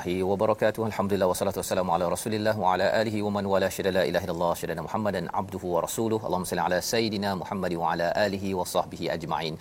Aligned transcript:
Warahmatullahi 0.00 0.28
wabarakatuh. 0.32 0.82
Alhamdulillah 0.90 1.28
wassalatu 1.30 1.58
wassalamu 1.60 1.90
ala 1.94 2.04
Rasulillah 2.14 2.54
wa 2.62 2.72
ala 2.72 2.86
alihi 3.00 3.18
wa 3.26 3.30
man 3.36 3.44
wala 3.52 3.68
syada 3.76 3.90
la 3.96 4.02
ilaha 4.10 4.24
illallah 4.26 4.52
syada 4.60 4.82
Muhammadan 4.86 5.24
abduhu 5.40 5.66
wa 5.74 5.80
rasuluhu. 5.86 6.24
Allahumma 6.26 6.50
salli 6.50 6.64
ala 6.68 6.78
sayidina 6.92 7.30
Muhammad 7.42 7.72
wa 7.82 7.92
ala 7.92 8.08
alihi 8.26 8.54
wa 8.58 8.64
sahbihi 8.74 9.10
ajma'in. 9.16 9.56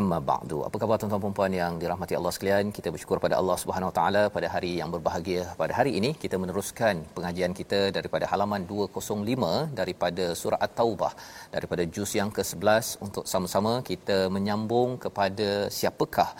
Amma 0.00 0.18
ba'du. 0.30 0.58
Apa 0.66 0.76
khabar 0.82 0.96
tuan-tuan 1.00 1.22
dan 1.24 1.34
puan 1.38 1.52
yang 1.60 1.72
dirahmati 1.82 2.14
Allah 2.18 2.32
sekalian? 2.36 2.70
Kita 2.76 2.88
bersyukur 2.94 3.18
pada 3.24 3.34
Allah 3.40 3.56
Subhanahu 3.62 3.90
Wa 3.90 3.96
Taala 3.98 4.22
pada 4.36 4.48
hari 4.54 4.72
yang 4.80 4.90
berbahagia. 4.94 5.42
Pada 5.60 5.72
hari 5.78 5.92
ini 5.98 6.10
kita 6.22 6.36
meneruskan 6.42 7.02
pengajian 7.16 7.52
kita 7.60 7.80
daripada 7.96 8.26
halaman 8.32 8.66
205 8.72 9.78
daripada 9.80 10.26
surah 10.40 10.60
At-Taubah 10.66 11.12
daripada 11.54 11.84
juz 11.96 12.12
yang 12.20 12.30
ke-11 12.38 12.84
untuk 13.06 13.26
sama-sama 13.34 13.74
kita 13.90 14.18
menyambung 14.36 14.98
kepada 15.06 15.48
siapakah 15.78 16.30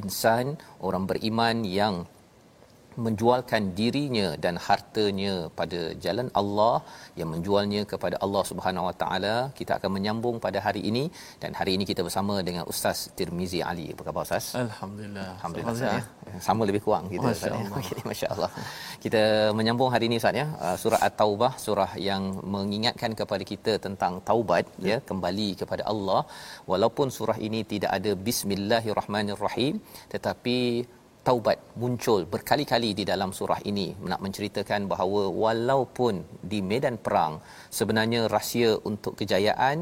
insan 0.00 0.46
orang 0.88 1.06
beriman 1.10 1.58
yang 1.78 1.96
menjualkan 3.04 3.62
dirinya 3.78 4.28
dan 4.44 4.54
hartanya 4.66 5.34
pada 5.58 5.80
jalan 6.04 6.28
Allah 6.40 6.76
yang 7.18 7.28
menjualnya 7.34 7.82
kepada 7.92 8.16
Allah 8.24 8.42
Subhanahu 8.50 8.88
Wa 8.88 8.94
Taala 9.02 9.34
kita 9.58 9.72
akan 9.78 9.90
menyambung 9.96 10.36
pada 10.46 10.58
hari 10.66 10.82
ini. 10.90 11.04
Dan 11.42 11.52
hari 11.60 11.72
ini 11.76 11.84
kita 11.90 12.02
bersama 12.06 12.34
dengan 12.48 12.64
Ustaz 12.72 12.98
Tirmizi 13.18 13.60
Ali. 13.70 13.86
Apa 13.94 14.02
khabar 14.08 14.22
Ustaz? 14.28 14.46
Alhamdulillah. 14.66 15.28
Alhamdulillah 15.36 15.76
Ustaz, 15.78 16.04
ya. 16.28 16.40
sama 16.48 16.62
lebih 16.70 16.82
kurang 16.86 17.06
kita 17.14 17.28
Ustaz. 17.36 17.52
Ya. 17.52 17.64
Okay, 17.86 18.00
masya-Allah. 18.10 18.50
Kita 19.04 19.22
menyambung 19.58 19.90
hari 19.94 20.04
ini 20.08 20.16
Ustaz 20.20 20.40
ya. 20.40 20.46
Uh, 20.64 20.76
surah 20.82 21.00
At-Taubah 21.08 21.52
surah 21.66 21.90
yang 22.08 22.22
mengingatkan 22.54 23.12
kepada 23.20 23.44
kita 23.52 23.72
tentang 23.86 24.12
taubat 24.28 24.64
ya, 24.78 24.88
ya. 24.90 24.96
kembali 25.08 25.48
kepada 25.60 25.82
Allah. 25.92 26.20
Walaupun 26.72 27.06
surah 27.18 27.38
ini 27.48 27.60
tidak 27.72 27.90
ada 27.98 28.12
bismillahirrahmanirrahim 28.28 29.74
tetapi 30.14 30.58
taubat 31.26 31.58
muncul 31.82 32.20
berkali-kali 32.32 32.90
di 32.98 33.04
dalam 33.10 33.30
surah 33.38 33.58
ini 33.70 33.86
nak 34.10 34.20
menceritakan 34.24 34.82
bahawa 34.92 35.22
walaupun 35.42 36.14
di 36.50 36.58
medan 36.70 36.96
perang 37.04 37.32
sebenarnya 37.78 38.20
rahsia 38.34 38.70
untuk 38.90 39.12
kejayaan 39.20 39.78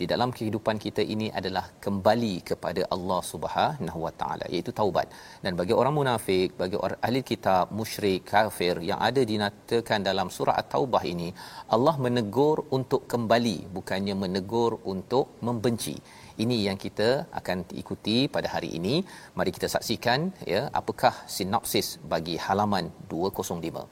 di 0.00 0.04
dalam 0.12 0.30
kehidupan 0.36 0.76
kita 0.84 1.02
ini 1.14 1.28
adalah 1.40 1.64
kembali 1.84 2.34
kepada 2.50 2.82
Allah 2.96 3.20
Subhanahu 3.32 4.00
Wa 4.06 4.12
Taala 4.20 4.44
iaitu 4.52 4.74
taubat. 4.80 5.06
Dan 5.44 5.54
bagi 5.60 5.74
orang 5.80 5.94
munafik 5.98 6.58
bagi 6.62 6.76
orang 6.84 7.00
ahli 7.06 7.22
kitab 7.30 7.70
musyrik 7.80 8.26
kafir 8.32 8.74
yang 8.90 9.00
ada 9.08 9.22
dinatakan 9.32 10.02
dalam 10.10 10.28
surah 10.36 10.56
at-taubah 10.62 11.02
ini 11.14 11.30
Allah 11.76 11.94
menegur 12.06 12.58
untuk 12.78 13.04
kembali 13.12 13.56
bukannya 13.76 14.16
menegur 14.24 14.74
untuk 14.94 15.38
membenci 15.46 15.96
ini 16.44 16.56
yang 16.66 16.78
kita 16.84 17.08
akan 17.40 17.58
ikuti 17.82 18.16
pada 18.34 18.48
hari 18.54 18.70
ini. 18.78 18.94
Mari 19.38 19.50
kita 19.56 19.68
saksikan 19.74 20.30
ya 20.52 20.62
apakah 20.80 21.14
sinopsis 21.36 21.88
bagi 22.12 22.36
halaman 22.46 22.86
205. 23.10 23.84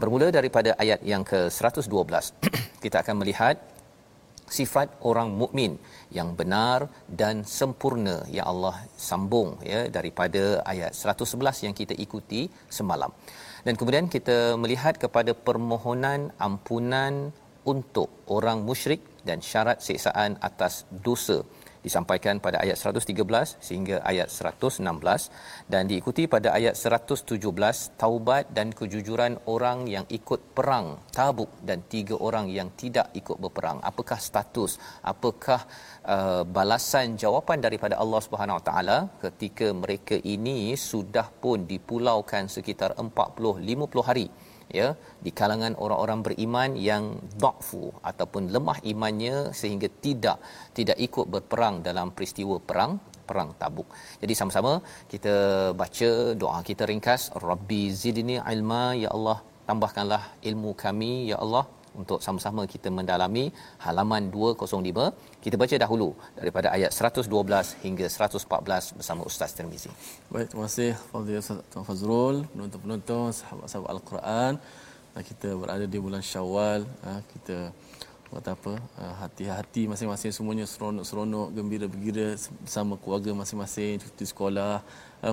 Bermula 0.00 0.28
daripada 0.38 0.70
ayat 0.82 1.00
yang 1.12 1.24
ke-112 1.30 1.90
kita 2.84 2.96
akan 3.02 3.16
melihat 3.22 3.56
sifat 4.58 4.88
orang 5.08 5.28
mukmin 5.40 5.72
yang 6.18 6.28
benar 6.40 6.88
dan 7.20 7.44
sempurna 7.58 8.16
yang 8.36 8.46
Allah 8.52 8.76
sambung 9.08 9.48
ya 9.72 9.80
daripada 9.96 10.42
ayat 10.72 10.92
111 10.96 11.64
yang 11.66 11.74
kita 11.80 11.94
ikuti 12.04 12.42
semalam. 12.78 13.12
Dan 13.66 13.74
kemudian 13.78 14.06
kita 14.14 14.38
melihat 14.62 14.96
kepada 15.04 15.34
permohonan 15.46 16.30
ampunan 16.48 17.14
untuk 17.72 18.08
orang 18.36 18.64
musyrik 18.68 19.02
dan 19.28 19.38
syarat 19.44 19.78
siksaan 19.86 20.40
atas 20.48 20.88
dosa 21.06 21.38
disampaikan 21.88 22.36
pada 22.46 22.58
ayat 22.64 22.76
113 22.80 23.66
sehingga 23.66 23.96
ayat 24.10 24.28
116 24.28 24.84
dan 25.72 25.82
diikuti 25.90 26.24
pada 26.34 26.48
ayat 26.58 26.74
117 26.76 27.38
taubat 28.02 28.44
dan 28.58 28.68
kejujuran 28.80 29.34
orang 29.54 29.78
yang 29.94 30.04
ikut 30.18 30.40
perang 30.56 30.88
Tabuk 31.16 31.50
dan 31.68 31.78
tiga 31.94 32.14
orang 32.28 32.46
yang 32.58 32.68
tidak 32.82 33.08
ikut 33.20 33.36
berperang. 33.44 33.78
Apakah 33.90 34.18
status? 34.28 34.72
Apakah 35.12 35.60
uh, 36.14 36.42
balasan 36.58 37.16
jawapan 37.22 37.58
daripada 37.66 37.94
Allah 38.02 38.20
Subhanahu 38.26 38.58
Wa 38.60 38.64
Taala 38.68 38.98
ketika 39.24 39.66
mereka 39.82 40.16
ini 40.34 40.58
sudah 40.90 41.26
pun 41.42 41.66
dipulaukan 41.72 42.46
sekitar 42.56 42.92
40 43.00 43.64
50 43.72 44.08
hari 44.10 44.28
ya 44.80 44.88
di 45.24 45.30
kalangan 45.38 45.74
orang-orang 45.84 46.20
beriman 46.26 46.70
yang 46.88 47.04
dhaifu 47.42 47.84
ataupun 48.10 48.52
lemah 48.54 48.78
imannya 48.92 49.36
sehingga 49.60 49.88
tidak 50.04 50.38
tidak 50.78 50.98
ikut 51.06 51.26
berperang 51.34 51.76
dalam 51.88 52.10
peristiwa 52.16 52.56
perang 52.70 52.92
perang 53.28 53.50
Tabuk. 53.60 53.88
Jadi 54.22 54.32
sama-sama 54.40 54.72
kita 55.12 55.34
baca 55.80 56.10
doa 56.42 56.58
kita 56.68 56.84
ringkas 56.90 57.22
Rabbi 57.48 57.82
zidni 58.02 58.36
ilma 58.54 58.82
ya 59.04 59.10
Allah 59.16 59.38
tambahkanlah 59.68 60.22
ilmu 60.50 60.70
kami 60.84 61.12
ya 61.30 61.36
Allah 61.44 61.64
untuk 62.00 62.18
sama-sama 62.26 62.62
kita 62.72 62.88
mendalami 62.98 63.44
halaman 63.84 64.30
205 64.30 65.42
kita 65.44 65.56
baca 65.62 65.74
dahulu 65.84 66.08
daripada 66.38 66.70
ayat 66.76 66.90
112 66.94 67.26
hingga 67.84 68.06
114 68.06 68.98
bersama 68.98 69.22
Ustaz 69.30 69.50
Tirmizi. 69.58 69.90
Baik, 70.32 70.46
terima 70.50 70.64
kasih 70.70 70.90
Fadil 71.10 71.42
Ustaz 71.42 71.58
Tuan 71.70 71.84
Fazrul, 71.88 72.36
penonton-penonton, 72.54 73.34
sahabat-sahabat 73.40 73.90
Al-Quran. 73.94 74.52
Kita 75.18 75.48
berada 75.58 75.82
di 75.82 75.98
bulan 75.98 76.22
Syawal, 76.22 76.86
kita 77.34 77.74
buat 78.30 78.46
apa? 78.54 78.78
Hati-hati 79.24 79.90
masing-masing 79.90 80.30
semuanya 80.36 80.62
seronok-seronok 80.68 81.48
gembira-gembira 81.56 82.38
bersama 82.62 82.94
keluarga 83.02 83.30
masing-masing 83.34 83.98
cuti 84.04 84.24
sekolah 84.28 84.84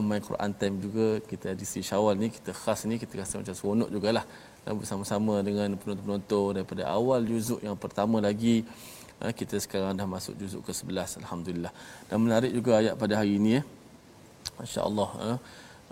main 0.02 0.24
Quran 0.24 0.52
time 0.58 0.76
juga. 0.82 1.08
Kita 1.30 1.54
di 1.54 1.66
Syawal 1.68 2.16
ni 2.18 2.34
kita 2.34 2.56
khas 2.62 2.88
ni 2.90 2.96
kita 2.98 3.14
rasa 3.22 3.38
macam 3.38 3.54
seronok 3.54 3.90
jugalah 3.94 4.26
bersama-sama 4.66 5.46
dengan 5.46 5.78
penonton-penonton 5.78 6.58
daripada 6.58 6.84
awal 6.90 7.22
juzuk 7.22 7.62
yang 7.62 7.78
pertama 7.78 8.18
lagi 8.18 8.66
kita 9.40 9.56
sekarang 9.62 9.94
dah 10.00 10.08
masuk 10.10 10.34
juzuk 10.42 10.62
ke-11 10.68 11.22
alhamdulillah 11.22 11.74
dan 12.10 12.18
menarik 12.26 12.52
juga 12.58 12.82
ayat 12.82 12.94
pada 12.98 13.14
hari 13.22 13.38
ini 13.40 13.50
ya 13.58 13.64
masya-Allah 14.58 15.38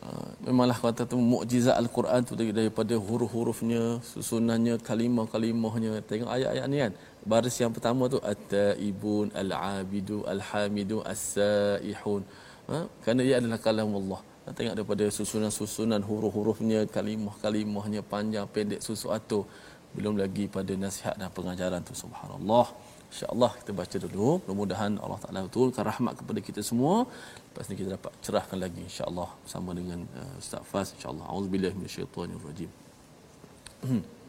Uh, 0.03 0.29
memanglah 0.45 0.75
kata 0.83 1.07
tu 1.11 1.15
mukjizat 1.15 1.75
al-Quran 1.81 2.21
tu 2.27 2.35
daripada 2.35 2.93
huruf-hurufnya, 3.07 3.83
susunannya, 4.11 4.75
kalimah-kalimahnya. 4.87 6.03
Tengok 6.09 6.27
ayat-ayat 6.35 6.65
ni 6.71 6.77
kan. 6.83 6.93
Baris 7.31 7.55
yang 7.63 7.71
pertama 7.75 8.11
tu 8.13 8.19
at-taibun, 8.31 9.31
al-abidu, 9.41 10.17
al-hamidu, 10.33 10.97
as-saihun. 11.13 12.21
Ha? 12.67 12.77
Kerana 13.03 13.21
ia 13.27 13.39
adalah 13.39 13.59
kalam 13.67 13.95
Allah. 14.01 14.19
Tengok 14.43 14.75
daripada 14.75 15.05
susunan-susunan 15.07 16.01
huruf-hurufnya, 16.03 16.79
kalimah-kalimahnya 16.95 18.01
panjang, 18.13 18.45
pendek, 18.55 18.83
susu 18.83 19.07
atau 19.17 19.47
belum 19.95 20.19
lagi 20.21 20.45
pada 20.55 20.73
nasihat 20.75 21.15
dan 21.19 21.29
pengajaran 21.37 21.79
tu 21.87 21.95
subhanallah. 22.03 22.67
insya-Allah 23.13 23.51
kita 23.61 23.71
baca 23.79 23.97
dulu. 24.05 24.29
Mudah-mudahan 24.43 24.91
Allah 25.05 25.19
Taala 25.23 25.39
betulkan 25.47 25.83
rahmat 25.91 26.13
kepada 26.19 26.39
kita 26.47 26.61
semua. 26.69 26.95
Lepas 27.47 27.69
ni 27.69 27.75
kita 27.79 27.89
dapat 27.95 28.11
cerahkan 28.25 28.57
lagi 28.65 28.81
insya-Allah 28.89 29.29
bersama 29.43 29.69
dengan 29.79 29.99
uh, 30.19 30.41
Ustaz 30.41 30.65
Fas 30.71 30.87
insya-Allah. 30.97 31.25
Auzubillahi 31.33 31.77
minasyaitonirrajim 31.79 32.71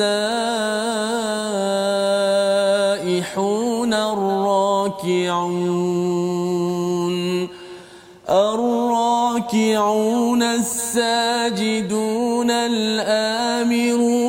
الراكعون 3.94 5.52
الراكعون 8.30 10.44
الساجدون 10.44 12.52
الآمرون 12.52 14.21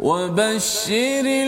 وبشر 0.00 1.39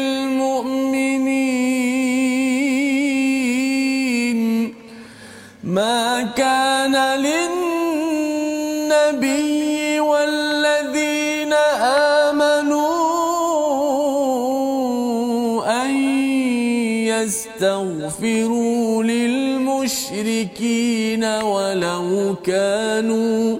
ولو 21.43 22.37
كانوا 22.44 23.59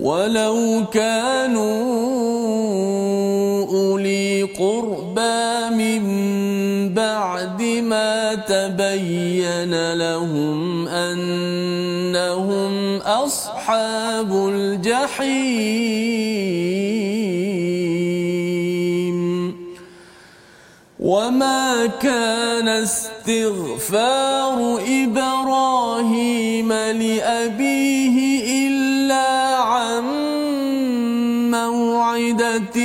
ولو 0.00 0.84
كانوا 0.92 1.80
أولي 3.68 4.42
قربى 4.42 5.68
من 5.76 6.04
بعد 6.94 7.62
ما 7.62 8.34
تبين 8.34 9.92
لهم 9.92 10.88
أنهم 10.88 12.96
أصحاب 12.96 14.48
الجحيم. 14.48 15.30
وما 21.10 21.86
كان 21.86 22.68
استغفار 22.68 24.58
إبراهيم 24.86 26.72
لأبيه 26.72 28.16
إلا 28.68 29.56
عن 29.56 30.04
موعدة 31.50 32.78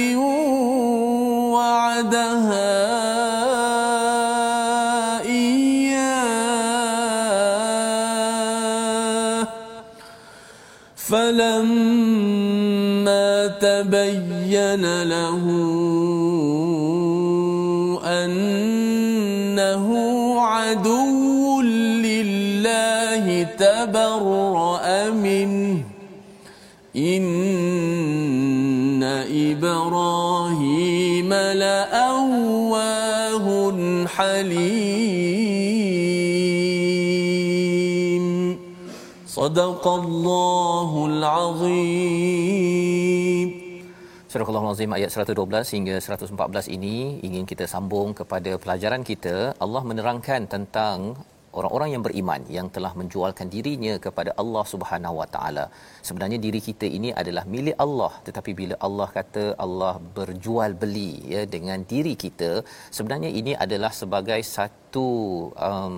تبرأ 23.61 25.11
منه 25.11 25.83
إن 26.97 29.03
إبراهيم 29.51 31.31
لأواه 31.63 33.47
حليم 34.07 35.51
صدق 39.27 39.85
الله 39.89 40.91
العظيم 41.11 42.61
Surah 44.31 44.47
Al-Azim 44.47 44.87
ayat 44.95 45.11
112 45.11 45.75
hingga 45.75 45.99
114 45.99 46.71
ini 46.71 47.19
ingin 47.27 47.43
kita 47.43 47.67
sambung 47.67 48.15
kepada 48.15 48.55
pelajaran 48.63 49.03
kita. 49.03 49.59
Allah 49.59 49.83
menerangkan 49.83 50.47
tentang 50.47 51.19
orang-orang 51.60 51.90
yang 51.94 52.04
beriman 52.08 52.42
yang 52.58 52.68
telah 52.76 52.92
menjualkan 53.00 53.48
dirinya 53.56 53.94
kepada 54.06 54.32
Allah 54.44 54.64
Subhanahu 54.74 55.16
Wa 55.22 55.28
Taala. 55.36 55.66
Sebenarnya 56.08 56.40
diri 56.46 56.62
kita 56.70 56.88
ini 56.98 57.10
adalah 57.22 57.44
milik 57.56 57.78
Allah, 57.86 58.14
tetapi 58.28 58.54
bila 58.62 58.78
Allah 58.88 59.08
kata 59.18 59.46
Allah 59.66 59.94
berjual 60.18 60.74
beli 60.84 61.12
ya 61.34 61.44
dengan 61.56 61.82
diri 61.94 62.14
kita, 62.26 62.52
sebenarnya 62.98 63.32
ini 63.42 63.54
adalah 63.66 63.92
sebagai 64.02 64.42
satu 64.58 65.08
um, 65.70 65.98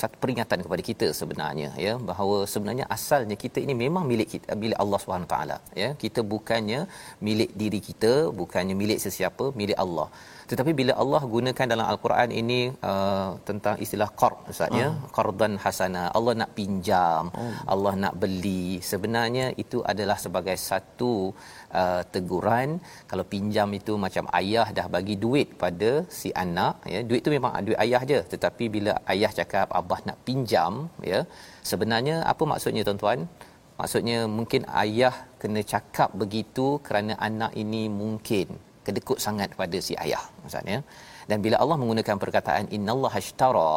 satu 0.00 0.16
peringatan 0.22 0.60
kepada 0.66 0.82
kita 0.90 1.06
sebenarnya 1.20 1.68
ya 1.86 1.92
bahawa 2.10 2.36
sebenarnya 2.52 2.86
asalnya 2.96 3.36
kita 3.44 3.58
ini 3.64 3.74
memang 3.84 4.04
milik 4.10 4.28
kita 4.34 4.56
milik 4.62 4.78
Allah 4.84 4.98
Subhanahu 5.02 5.30
taala 5.32 5.56
ya 5.82 5.88
kita 6.04 6.20
bukannya 6.32 6.80
milik 7.26 7.50
diri 7.62 7.80
kita 7.88 8.12
bukannya 8.40 8.76
milik 8.82 9.00
sesiapa 9.06 9.46
milik 9.60 9.78
Allah 9.84 10.08
tetapi 10.50 10.72
bila 10.80 10.92
Allah 11.02 11.20
gunakan 11.34 11.66
dalam 11.72 11.86
al-Quran 11.92 12.30
ini 12.40 12.60
uh, 12.90 13.30
tentang 13.48 13.76
istilah 13.84 14.08
qard 14.20 14.36
ustaz 14.52 14.80
ya 14.80 14.88
uh. 14.88 14.94
qardan 15.16 15.54
hasana 15.64 16.02
Allah 16.18 16.34
nak 16.40 16.50
pinjam 16.58 17.30
oh. 17.42 17.52
Allah 17.74 17.94
nak 18.04 18.16
beli 18.24 18.66
sebenarnya 18.90 19.46
itu 19.64 19.80
adalah 19.92 20.18
sebagai 20.24 20.56
satu 20.68 21.14
uh, 21.82 22.02
teguran. 22.14 22.68
Kalau 23.10 23.24
pinjam 23.32 23.68
itu 23.78 23.92
macam 24.04 24.24
ayah 24.40 24.66
dah 24.78 24.86
bagi 24.96 25.16
duit 25.24 25.48
pada 25.62 25.90
si 26.18 26.30
anak 26.44 26.74
ya 26.94 27.00
duit 27.08 27.22
tu 27.26 27.32
memang 27.36 27.52
duit 27.66 27.78
ayah 27.84 28.02
je. 28.10 28.20
Tetapi 28.34 28.64
bila 28.76 28.94
ayah 29.14 29.32
cakap 29.40 29.68
abah 29.80 30.00
nak 30.08 30.18
pinjam 30.28 30.72
ya 31.12 31.20
sebenarnya 31.70 32.16
apa 32.32 32.42
maksudnya 32.52 32.84
tuan-tuan? 32.88 33.20
Maksudnya 33.80 34.18
mungkin 34.36 34.62
ayah 34.82 35.14
kena 35.42 35.60
cakap 35.72 36.10
begitu 36.22 36.66
kerana 36.86 37.12
anak 37.28 37.52
ini 37.62 37.82
mungkin 38.02 38.48
kedekut 38.86 39.18
sangat 39.26 39.50
pada 39.60 39.78
si 39.86 39.94
ayah 40.04 40.24
maksudnya 40.42 40.78
dan 41.30 41.38
bila 41.44 41.56
Allah 41.62 41.76
menggunakan 41.82 42.16
perkataan 42.22 42.64
innallaha 42.76 43.18
ashtara 43.22 43.70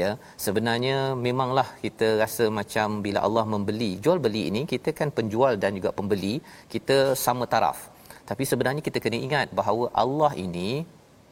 ya 0.00 0.10
sebenarnya 0.44 0.96
memanglah 1.26 1.68
kita 1.84 2.08
rasa 2.22 2.44
macam 2.58 3.00
bila 3.06 3.20
Allah 3.26 3.44
membeli 3.54 3.90
jual 4.04 4.20
beli 4.26 4.42
ini 4.50 4.62
kita 4.72 4.92
kan 5.00 5.10
penjual 5.18 5.54
dan 5.64 5.72
juga 5.78 5.92
pembeli 5.98 6.34
kita 6.74 6.98
sama 7.24 7.46
taraf. 7.54 7.80
Tapi 8.30 8.44
sebenarnya 8.50 8.82
kita 8.88 8.98
kena 9.04 9.18
ingat 9.26 9.48
bahawa 9.60 9.84
Allah 10.02 10.32
ini 10.46 10.68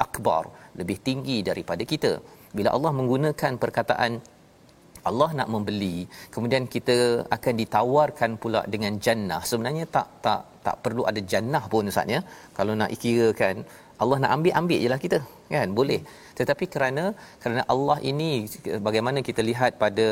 akbar 0.07 0.43
lebih 0.81 0.99
tinggi 1.07 1.39
daripada 1.49 1.83
kita. 1.93 2.13
Bila 2.57 2.69
Allah 2.77 2.93
menggunakan 2.99 3.53
perkataan 3.63 4.13
Allah 5.09 5.29
nak 5.39 5.49
membeli 5.55 5.97
kemudian 6.35 6.65
kita 6.75 6.97
akan 7.37 7.55
ditawarkan 7.61 8.31
pula 8.43 8.61
dengan 8.75 8.95
jannah. 9.05 9.41
Sebenarnya 9.51 9.85
tak 9.97 10.09
tak 10.27 10.43
tak 10.67 10.77
perlu 10.85 11.03
ada 11.11 11.21
jannah 11.33 11.65
pun 11.73 11.91
ustaz 11.93 12.15
ya. 12.17 12.21
Kalau 12.59 12.75
nak 12.81 12.93
kirakan 13.03 13.57
Allah 14.03 14.17
nak 14.23 14.33
ambil 14.37 14.53
ambil 14.61 14.79
jelah 14.85 15.01
kita 15.05 15.19
kan? 15.55 15.69
Boleh. 15.79 16.01
Tetapi 16.39 16.65
kerana 16.75 17.05
kerana 17.43 17.63
Allah 17.75 17.97
ini 18.11 18.31
bagaimana 18.87 19.19
kita 19.29 19.43
lihat 19.49 19.73
pada 19.83 20.07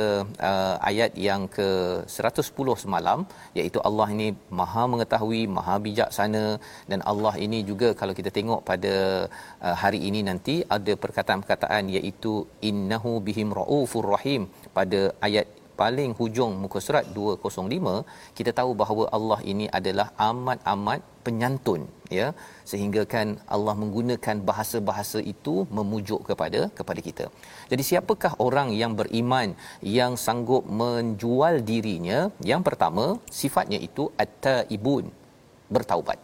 uh, 0.49 0.77
ayat 0.91 1.13
yang 1.27 1.43
ke 1.57 1.69
110 2.17 2.83
semalam 2.85 3.21
iaitu 3.59 3.81
Allah 3.89 4.09
ini 4.17 4.29
maha 4.61 4.85
mengetahui 4.95 5.43
maha 5.59 5.77
bijaksana 5.87 6.45
dan 6.91 7.03
Allah 7.13 7.35
ini 7.47 7.61
juga 7.71 7.91
kalau 8.01 8.17
kita 8.21 8.33
tengok 8.39 8.63
pada 8.71 8.95
uh, 9.67 9.77
hari 9.83 10.01
ini 10.09 10.23
nanti 10.31 10.57
ada 10.79 10.95
perkataan-perkataan 11.05 11.95
iaitu 11.97 12.35
innahu 12.71 13.13
bihim 13.29 13.51
raufur 13.61 14.07
rahim 14.17 14.45
pada 14.79 15.01
ayat 15.29 15.47
paling 15.81 16.11
hujung 16.19 16.53
muka 16.63 16.79
surat 16.87 17.05
205 17.19 18.35
kita 18.39 18.51
tahu 18.59 18.71
bahawa 18.81 19.05
Allah 19.17 19.41
ini 19.53 19.67
adalah 19.79 20.07
amat-amat 20.29 21.01
penyantun 21.27 21.83
ya 22.19 22.29
sehingga 22.71 23.03
kan 23.15 23.37
Allah 23.57 23.75
menggunakan 23.83 24.37
bahasa-bahasa 24.51 25.19
itu 25.33 25.55
memujuk 25.79 26.21
kepada 26.31 26.61
kepada 26.79 27.01
kita. 27.09 27.27
Jadi 27.71 27.83
siapakah 27.89 28.33
orang 28.47 28.71
yang 28.81 28.95
beriman 29.01 29.51
yang 29.99 30.15
sanggup 30.27 30.65
menjual 30.81 31.57
dirinya? 31.71 32.21
Yang 32.53 32.63
pertama 32.69 33.05
sifatnya 33.41 33.81
itu 33.89 34.07
at-taibun 34.25 35.07
bertaubat. 35.77 36.19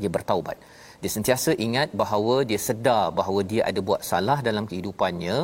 dia 0.00 0.10
bertaubat 0.16 0.56
dia 1.02 1.10
sentiasa 1.16 1.50
ingat 1.66 1.88
bahawa 2.00 2.34
dia 2.50 2.60
sedar 2.68 3.04
bahawa 3.18 3.40
dia 3.50 3.62
ada 3.70 3.80
buat 3.88 4.00
salah 4.10 4.38
dalam 4.48 4.64
kehidupannya 4.70 5.36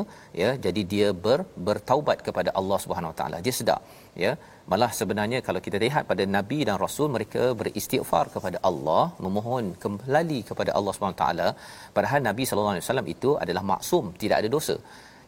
ya. 0.42 0.50
Jadi 0.64 0.82
dia 0.92 1.09
ber, 1.25 1.38
bertaubat 1.68 2.18
kepada 2.26 2.50
Allah 2.61 2.78
Subhanahu 2.85 3.14
Taala. 3.21 3.38
Dia 3.47 3.54
sedar 3.61 3.80
ya. 4.25 4.32
Malah 4.71 4.90
sebenarnya 5.00 5.38
kalau 5.47 5.61
kita 5.66 5.78
lihat 5.85 6.02
pada 6.11 6.25
nabi 6.37 6.59
dan 6.68 6.76
rasul 6.85 7.09
mereka 7.16 7.44
beristighfar 7.61 8.25
kepada 8.35 8.59
Allah 8.71 9.04
memohon 9.25 9.64
kembali 9.85 10.40
kepada 10.50 10.73
Allah 10.78 10.92
Subhanahu 10.97 11.21
Taala. 11.23 11.49
Padahal 11.97 12.21
nabi 12.30 12.44
sallallahu 12.49 12.75
alaihi 12.76 12.87
wasallam 12.87 13.09
itu 13.14 13.32
adalah 13.44 13.64
maksum 13.73 14.04
tidak 14.25 14.38
ada 14.42 14.50
dosa 14.56 14.76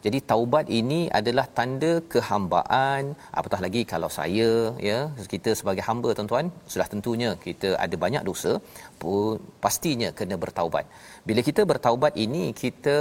jadi 0.05 0.19
taubat 0.31 0.65
ini 0.79 0.99
adalah 1.19 1.45
tanda 1.57 1.91
kehambaan 2.13 3.03
apatah 3.39 3.59
lagi 3.65 3.81
kalau 3.91 4.09
saya 4.17 4.51
ya 4.87 4.99
kita 5.33 5.51
sebagai 5.59 5.83
hamba 5.87 6.09
tuan-tuan 6.17 6.47
sudah 6.73 6.87
tentunya 6.93 7.29
kita 7.45 7.69
ada 7.85 7.95
banyak 8.03 8.23
dosa 8.29 8.53
pun 9.01 9.41
pastinya 9.63 10.09
kena 10.19 10.37
bertaubat. 10.43 10.85
Bila 11.27 11.41
kita 11.49 11.61
bertaubat 11.71 12.13
ini 12.25 12.43
kita 12.63 12.99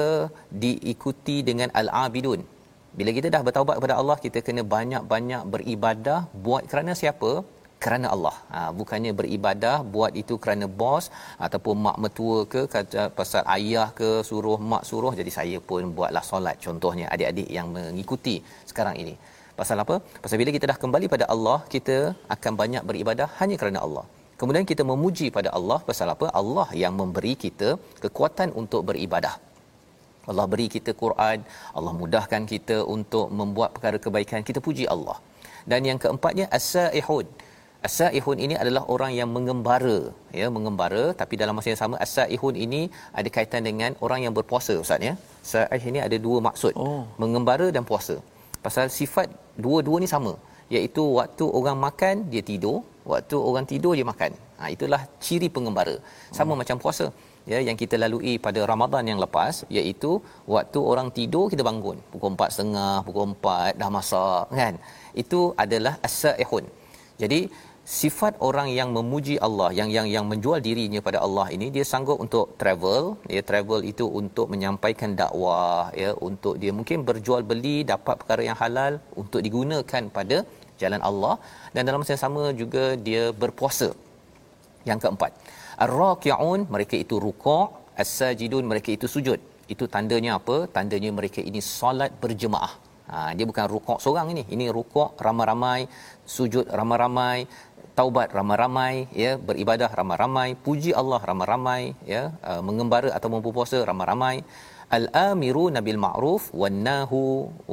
diikuti 0.64 1.36
dengan 1.48 1.70
al-abidun. 1.80 2.42
Bila 2.98 3.10
kita 3.16 3.28
dah 3.34 3.42
bertaubat 3.46 3.76
kepada 3.78 3.96
Allah 4.00 4.16
kita 4.24 4.38
kena 4.46 4.62
banyak-banyak 4.76 5.42
beribadah 5.54 6.20
buat 6.46 6.64
kerana 6.72 6.94
siapa? 7.02 7.32
Kerana 7.84 8.06
Allah. 8.14 8.36
Ha, 8.54 8.58
bukannya 8.78 9.12
beribadah 9.20 9.76
buat 9.94 10.12
itu 10.22 10.34
kerana 10.42 10.66
bos 10.80 11.06
ataupun 11.46 11.74
mak 11.86 11.96
mertua 12.02 12.38
ke 12.54 12.62
kata 12.74 13.02
pasal 13.18 13.42
ayah 13.56 13.88
ke 14.00 14.10
suruh 14.28 14.58
mak 14.72 14.84
suruh 14.90 15.12
jadi 15.20 15.30
saya 15.38 15.58
pun 15.68 15.92
buatlah 15.98 16.24
solat 16.30 16.56
contohnya 16.66 17.06
adik-adik 17.14 17.48
yang 17.58 17.68
mengikuti 17.76 18.36
sekarang 18.72 18.96
ini. 19.04 19.14
Pasal 19.60 19.78
apa? 19.84 19.96
Pasal 20.22 20.36
bila 20.42 20.50
kita 20.56 20.66
dah 20.70 20.78
kembali 20.82 21.06
pada 21.14 21.26
Allah, 21.34 21.58
kita 21.74 21.96
akan 22.34 22.52
banyak 22.62 22.82
beribadah 22.90 23.28
hanya 23.40 23.56
kerana 23.60 23.80
Allah. 23.86 24.06
Kemudian 24.40 24.64
kita 24.70 24.82
memuji 24.90 25.26
pada 25.36 25.50
Allah 25.58 25.78
pasal 25.88 26.08
apa? 26.14 26.26
Allah 26.40 26.68
yang 26.82 26.94
memberi 27.00 27.34
kita 27.44 27.68
kekuatan 28.04 28.50
untuk 28.62 28.82
beribadah. 28.90 29.34
Allah 30.30 30.46
beri 30.52 30.66
kita 30.74 30.90
Quran, 31.02 31.38
Allah 31.78 31.92
mudahkan 32.00 32.42
kita 32.52 32.76
untuk 32.96 33.26
membuat 33.38 33.70
perkara 33.76 33.98
kebaikan, 34.04 34.40
kita 34.48 34.60
puji 34.66 34.84
Allah. 34.94 35.16
Dan 35.70 35.80
yang 35.88 35.98
keempatnya 36.02 36.46
as-saihun. 36.58 37.26
As-saihun 37.86 38.38
ini 38.44 38.54
adalah 38.62 38.82
orang 38.94 39.12
yang 39.18 39.28
mengembara, 39.36 39.98
ya, 40.40 40.46
mengembara 40.56 41.04
tapi 41.20 41.34
dalam 41.40 41.54
masa 41.56 41.68
yang 41.72 41.80
sama 41.82 41.96
as-saihun 42.04 42.56
ini 42.64 42.80
ada 43.18 43.28
kaitan 43.36 43.62
dengan 43.68 43.92
orang 44.04 44.20
yang 44.24 44.32
berpuasa 44.38 44.74
Ustaz 44.84 45.04
ya. 45.08 45.14
Saih 45.50 45.84
ini 45.90 46.00
ada 46.06 46.16
dua 46.26 46.38
maksud, 46.48 46.72
oh. 46.84 47.04
mengembara 47.22 47.68
dan 47.76 47.84
puasa. 47.90 48.16
Pasal 48.64 48.88
sifat 48.98 49.28
dua-dua 49.64 50.00
ni 50.04 50.08
sama, 50.14 50.32
iaitu 50.74 51.04
waktu 51.18 51.44
orang 51.58 51.76
makan 51.86 52.24
dia 52.32 52.42
tidur, 52.50 52.78
waktu 53.12 53.36
orang 53.50 53.66
tidur 53.72 53.92
dia 53.98 54.06
makan. 54.12 54.32
Ha 54.58 54.72
itulah 54.76 55.02
ciri 55.24 55.50
pengembara. 55.56 55.96
Sama 56.38 56.52
oh. 56.54 56.58
macam 56.62 56.80
puasa 56.84 57.06
ya 57.52 57.58
yang 57.68 57.76
kita 57.82 57.96
lalui 58.02 58.34
pada 58.46 58.60
Ramadan 58.70 59.04
yang 59.10 59.18
lepas 59.24 59.54
iaitu 59.76 60.10
waktu 60.54 60.78
orang 60.92 61.08
tidur 61.16 61.44
kita 61.52 61.62
bangun 61.68 61.96
pukul 62.12 62.32
4.30 62.40 63.04
pukul 63.06 63.24
4 63.36 63.80
dah 63.80 63.90
masak 63.96 64.44
kan 64.60 64.74
itu 65.22 65.40
adalah 65.64 65.94
as-saihun 66.08 66.64
jadi 67.22 67.40
sifat 67.84 68.40
orang 68.48 68.68
yang 68.72 68.88
memuji 68.96 69.34
Allah 69.46 69.68
yang 69.78 69.88
yang 69.96 70.06
yang 70.14 70.24
menjual 70.30 70.58
dirinya 70.66 71.00
pada 71.06 71.18
Allah 71.26 71.46
ini 71.54 71.66
dia 71.74 71.84
sanggup 71.92 72.18
untuk 72.24 72.56
travel. 72.60 73.02
Ya 73.36 73.42
travel 73.50 73.80
itu 73.92 74.04
untuk 74.20 74.48
menyampaikan 74.52 75.12
dakwah 75.20 75.92
ya 76.02 76.10
untuk 76.28 76.56
dia 76.62 76.72
mungkin 76.78 77.04
berjual 77.08 77.44
beli 77.50 77.76
dapat 77.92 78.14
perkara 78.20 78.42
yang 78.48 78.56
halal 78.62 78.92
untuk 79.22 79.40
digunakan 79.46 80.02
pada 80.16 80.38
jalan 80.80 81.02
Allah. 81.08 81.34
Dan 81.76 81.82
dalam 81.88 82.00
masa 82.00 82.16
yang 82.16 82.24
sama 82.26 82.42
juga 82.62 82.96
dia 83.08 83.24
berpuasa. 83.42 83.92
Yang 84.88 84.98
keempat 85.04 85.32
ar-raqi'un 85.84 86.60
mereka 86.74 86.96
itu 87.04 87.16
rukuk 87.26 87.68
as-sajidun 88.02 88.64
mereka 88.72 88.90
itu 88.96 89.06
sujud. 89.14 89.38
Itu 89.74 89.84
tandanya 89.94 90.32
apa? 90.40 90.56
Tandanya 90.76 91.10
mereka 91.18 91.40
ini 91.50 91.60
solat 91.60 92.10
berjemaah. 92.24 92.72
Ha 93.12 93.36
dia 93.36 93.44
bukan 93.50 93.66
rukuk 93.74 93.98
seorang 94.04 94.32
ini. 94.34 94.42
Ini 94.54 94.72
rukuk 94.76 95.20
ramai-ramai 95.26 95.80
sujud 96.36 96.64
ramai-ramai 96.80 97.38
taubat 97.98 98.28
ramai-ramai 98.38 98.94
ya 99.22 99.32
beribadah 99.48 99.90
ramai-ramai 99.98 100.48
puji 100.66 100.90
Allah 101.00 101.20
ramai-ramai 101.30 101.82
ya 102.12 102.22
uh, 102.50 102.62
mengembara 102.68 103.10
atau 103.16 103.40
berpuasa 103.46 103.80
ramai-ramai. 103.90 104.36
Al-amiru 104.96 105.64
nabil 105.76 105.98
ma'ruf 106.04 106.42
wan 106.60 106.76
nahu 106.88 107.22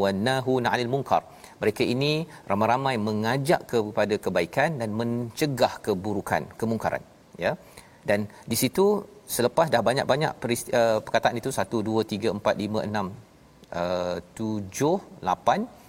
wan 0.02 0.20
nahu 0.28 0.54
'anil 0.72 0.92
munkar. 0.94 1.22
Mereka 1.62 1.84
ini 1.94 2.14
ramai-ramai 2.52 2.96
mengajak 3.08 3.62
kepada 3.72 4.16
kebaikan 4.26 4.80
dan 4.82 4.90
mencegah 5.00 5.74
keburukan 5.86 6.44
kemungkaran 6.60 7.04
ya. 7.46 7.54
Dan 8.10 8.20
di 8.52 8.58
situ 8.62 8.86
selepas 9.36 9.68
dah 9.74 9.82
banyak-banyak 9.90 10.32
uh, 10.80 11.00
perkataan 11.06 11.36
itu 11.42 11.50
1 11.54 11.90
2 11.90 12.14
3 12.14 12.38
4 12.40 12.66
5 12.66 12.88
6 12.90 13.12
uh, 13.82 14.18
7 14.36 15.22
8 15.22 15.81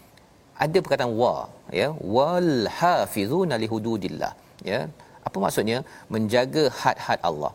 ada 0.64 0.78
perkataan 0.84 1.12
wa 1.20 1.34
ya. 1.80 1.88
Wal 2.16 2.54
hafizuna 2.80 3.56
li 3.62 3.68
hududillah 3.74 4.32
ya. 4.72 4.80
Apa 5.28 5.36
maksudnya? 5.44 5.78
Menjaga 6.14 6.64
had-had 6.80 7.20
Allah. 7.30 7.52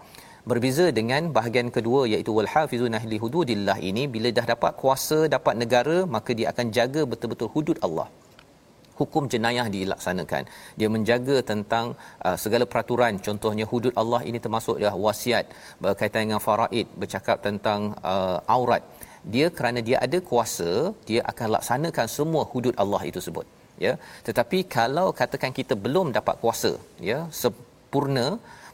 Berbeza 0.51 0.85
dengan 0.99 1.23
bahagian 1.37 1.69
kedua 1.77 2.01
iaitu 2.11 2.31
wal 2.37 2.49
hafizuna 2.53 2.99
li 3.11 3.17
hududillah 3.23 3.77
ini 3.89 4.03
bila 4.13 4.29
dah 4.37 4.45
dapat 4.53 4.71
kuasa 4.81 5.19
dapat 5.35 5.55
negara 5.61 5.97
maka 6.15 6.31
dia 6.39 6.47
akan 6.53 6.67
jaga 6.77 7.03
betul-betul 7.11 7.51
hudud 7.55 7.79
Allah. 7.87 8.07
Hukum 8.99 9.23
jenayah 9.33 9.65
dilaksanakan. 9.73 10.43
Dia 10.79 10.87
menjaga 10.93 11.35
tentang 11.51 11.93
uh, 12.25 12.37
segala 12.43 12.65
peraturan. 12.71 13.19
Contohnya 13.27 13.65
hudud 13.71 13.93
Allah 14.01 14.21
ini 14.29 14.39
termasuk 14.45 14.81
dah 14.81 14.95
wasiat 15.05 15.45
berkaitan 15.83 16.21
dengan 16.25 16.41
faraid 16.47 16.87
bercakap 17.01 17.37
tentang 17.47 17.93
uh, 18.13 18.39
aurat 18.55 18.81
dia 19.35 19.47
kerana 19.57 19.79
dia 19.87 19.97
ada 20.05 20.19
kuasa 20.29 20.71
dia 21.09 21.21
akan 21.31 21.47
laksanakan 21.55 22.07
semua 22.17 22.43
hudud 22.51 22.75
Allah 22.83 23.01
itu 23.09 23.21
sebut 23.27 23.45
ya. 23.85 23.93
Tetapi 24.27 24.59
kalau 24.77 25.07
katakan 25.21 25.53
kita 25.59 25.73
belum 25.85 26.09
dapat 26.17 26.35
kuasa 26.43 26.71
ya 27.09 27.19
sempurna 27.41 28.27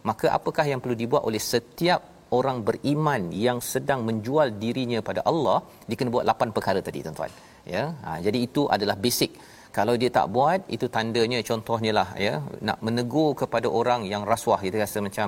maka 0.09 0.27
apakah 0.37 0.65
yang 0.71 0.81
perlu 0.83 0.97
dibuat 1.03 1.23
oleh 1.29 1.41
setiap 1.53 2.01
orang 2.37 2.57
beriman 2.67 3.23
yang 3.45 3.57
sedang 3.71 4.01
menjual 4.09 4.47
dirinya 4.61 4.99
pada 5.09 5.21
Allah 5.31 5.57
dia 5.87 5.97
kena 5.99 6.13
buat 6.15 6.27
lapan 6.31 6.49
perkara 6.55 6.79
tadi 6.87 7.01
tuan-tuan 7.05 7.33
ya. 7.75 7.83
Ha, 8.05 8.19
jadi 8.27 8.39
itu 8.47 8.63
adalah 8.75 8.97
basic. 9.05 9.33
Kalau 9.77 9.93
dia 10.01 10.09
tak 10.17 10.27
buat 10.35 10.61
itu 10.75 10.85
tandanya 10.95 11.39
contohnya 11.49 11.91
lah 11.99 12.09
ya 12.25 12.33
nak 12.67 12.77
menegur 12.85 13.29
kepada 13.41 13.67
orang 13.79 14.01
yang 14.11 14.23
rasuah 14.31 14.59
kita 14.65 14.77
rasa 14.85 14.99
macam 15.07 15.27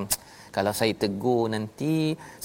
kalau 0.56 0.74
saya 0.80 0.94
tegur 1.04 1.44
nanti 1.54 1.94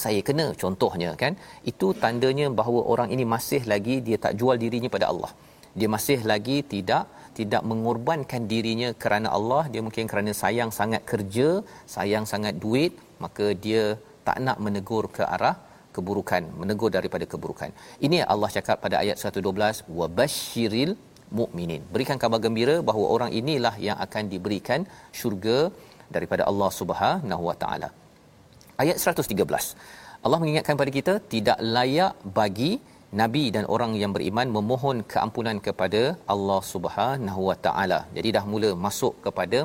saya 0.03 0.19
kena. 0.27 0.45
Contohnya 0.63 1.09
kan? 1.21 1.33
Itu 1.71 1.87
tandanya 2.03 2.47
bahawa 2.59 2.81
orang 2.93 3.09
ini 3.15 3.25
masih 3.35 3.61
lagi 3.71 3.95
dia 4.07 4.17
tak 4.25 4.35
jual 4.41 4.57
dirinya 4.63 4.89
pada 4.95 5.07
Allah. 5.11 5.31
Dia 5.79 5.89
masih 5.95 6.19
lagi 6.31 6.57
tidak 6.73 7.03
tidak 7.39 7.63
mengorbankan 7.71 8.41
dirinya 8.51 8.89
kerana 9.03 9.27
Allah. 9.37 9.63
Dia 9.73 9.81
mungkin 9.85 10.07
kerana 10.11 10.31
sayang 10.43 10.71
sangat 10.79 11.03
kerja 11.11 11.49
sayang 11.95 12.25
sangat 12.31 12.55
duit 12.63 12.93
maka 13.25 13.47
dia 13.65 13.83
tak 14.27 14.37
nak 14.45 14.57
menegur 14.65 15.05
ke 15.17 15.23
arah 15.35 15.55
keburukan 15.95 16.43
menegur 16.59 16.91
daripada 16.97 17.25
keburukan. 17.31 17.71
Ini 18.05 18.19
Allah 18.33 18.49
cakap 18.57 18.77
pada 18.83 18.97
ayat 19.03 19.17
112 19.23 19.87
wabasyiril 19.99 20.93
mukminin 21.39 21.81
berikan 21.93 22.19
kabar 22.23 22.39
gembira 22.45 22.75
bahawa 22.89 23.07
orang 23.15 23.31
inilah 23.41 23.75
yang 23.87 23.97
akan 24.05 24.23
diberikan 24.33 24.83
syurga 25.19 25.57
daripada 26.15 26.43
Allah 26.51 26.69
Subhanahu 26.79 27.43
wa 27.49 27.55
taala 27.63 27.89
ayat 28.83 28.97
113 29.03 29.75
Allah 30.25 30.39
mengingatkan 30.41 30.75
pada 30.81 30.91
kita 30.97 31.13
tidak 31.33 31.59
layak 31.75 32.13
bagi 32.37 32.71
nabi 33.19 33.43
dan 33.55 33.63
orang 33.75 33.91
yang 34.01 34.11
beriman 34.15 34.47
memohon 34.57 34.97
keampunan 35.11 35.57
kepada 35.67 36.01
Allah 36.33 36.59
Subhanahu 36.73 37.41
wa 37.49 37.55
taala. 37.65 37.99
Jadi 38.17 38.29
dah 38.35 38.43
mula 38.51 38.69
masuk 38.85 39.13
kepada 39.25 39.59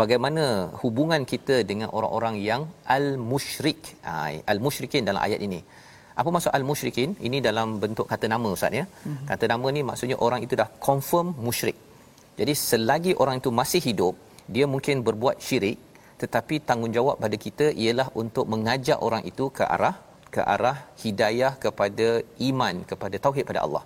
bagaimana 0.00 0.44
hubungan 0.80 1.24
kita 1.32 1.56
dengan 1.70 1.88
orang-orang 1.96 2.36
yang 2.48 2.62
al-musyrik. 2.96 3.80
Ha, 4.06 4.14
al-musyrikin 4.52 5.04
dalam 5.10 5.22
ayat 5.26 5.42
ini. 5.48 5.60
Apa 6.20 6.28
maksud 6.34 6.52
al-musyrikin? 6.58 7.10
Ini 7.28 7.38
dalam 7.48 7.78
bentuk 7.84 8.06
kata 8.12 8.26
nama 8.34 8.48
Ustaz 8.56 8.78
ya. 8.80 8.84
Mm-hmm. 8.88 9.26
Kata 9.30 9.44
nama 9.52 9.66
ni 9.76 9.82
maksudnya 9.90 10.16
orang 10.28 10.40
itu 10.46 10.54
dah 10.62 10.68
confirm 10.88 11.28
musyrik. 11.48 11.78
Jadi 12.40 12.52
selagi 12.68 13.12
orang 13.22 13.36
itu 13.42 13.50
masih 13.60 13.80
hidup, 13.88 14.14
dia 14.54 14.66
mungkin 14.74 14.96
berbuat 15.06 15.36
syirik 15.46 15.78
tetapi 16.22 16.54
tanggungjawab 16.68 17.16
pada 17.24 17.36
kita 17.46 17.66
ialah 17.84 18.08
untuk 18.22 18.44
mengajak 18.52 18.98
orang 19.06 19.22
itu 19.30 19.46
ke 19.58 19.64
arah 19.76 19.94
ke 20.34 20.40
arah 20.54 20.76
hidayah 21.02 21.52
kepada 21.64 22.08
iman 22.48 22.74
kepada 22.90 23.16
tauhid 23.24 23.44
pada 23.50 23.60
Allah. 23.66 23.82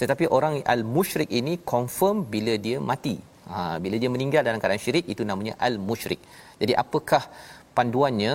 Tetapi 0.00 0.24
orang 0.36 0.54
al-musyrik 0.74 1.30
ini 1.40 1.54
confirm 1.72 2.16
bila 2.34 2.54
dia 2.66 2.78
mati. 2.90 3.16
Ha, 3.52 3.58
bila 3.84 3.96
dia 4.02 4.10
meninggal 4.14 4.42
dalam 4.46 4.60
keadaan 4.62 4.82
syirik 4.84 5.06
itu 5.12 5.22
namanya 5.30 5.54
al-musyrik. 5.68 6.20
Jadi 6.60 6.72
apakah 6.84 7.22
panduannya? 7.78 8.34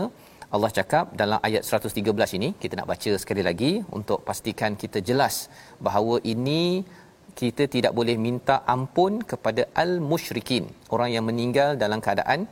Allah 0.56 0.70
cakap 0.78 1.06
dalam 1.22 1.40
ayat 1.48 1.64
113 1.66 2.38
ini 2.38 2.50
kita 2.64 2.74
nak 2.80 2.88
baca 2.92 3.12
sekali 3.22 3.44
lagi 3.48 3.72
untuk 3.98 4.20
pastikan 4.28 4.78
kita 4.82 5.00
jelas 5.10 5.36
bahawa 5.86 6.16
ini 6.34 6.86
kita 7.40 7.64
tidak 7.76 7.94
boleh 8.00 8.16
minta 8.26 8.56
ampun 8.74 9.14
kepada 9.32 9.64
al-musyrikin 9.84 10.66
orang 10.94 11.10
yang 11.16 11.26
meninggal 11.30 11.74
dalam 11.84 11.98
keadaan 12.06 12.46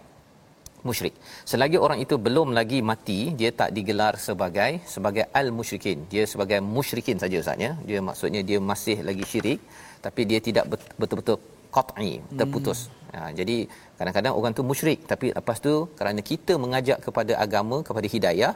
musyrik. 0.88 1.16
Selagi 1.52 1.78
orang 1.86 2.00
itu 2.06 2.16
belum 2.26 2.48
lagi 2.58 2.80
mati, 2.92 3.20
dia 3.40 3.52
tak 3.62 3.70
digelar 3.78 4.14
sebagai 4.28 4.72
sebagai 4.94 5.26
al-musyrikin. 5.40 6.00
Dia 6.14 6.24
sebagai 6.34 6.60
musyrikin 6.76 7.18
saja 7.24 7.38
Ustaz 7.44 7.66
ya. 7.66 7.72
Dia 7.90 8.00
maksudnya 8.10 8.42
dia 8.50 8.60
masih 8.72 8.98
lagi 9.10 9.26
syirik 9.32 9.62
tapi 10.06 10.22
dia 10.30 10.40
tidak 10.48 10.66
betul-betul 11.02 11.38
qat'i, 11.76 12.12
terputus. 12.40 12.80
Hmm. 12.90 13.00
Ha, 13.16 13.30
jadi 13.40 13.58
kadang-kadang 13.98 14.34
orang 14.40 14.54
tu 14.58 14.64
musyrik 14.72 15.00
tapi 15.12 15.28
lepas 15.38 15.58
tu 15.66 15.74
kerana 16.00 16.22
kita 16.32 16.54
mengajak 16.64 17.00
kepada 17.06 17.34
agama, 17.46 17.78
kepada 17.88 18.08
hidayah, 18.14 18.54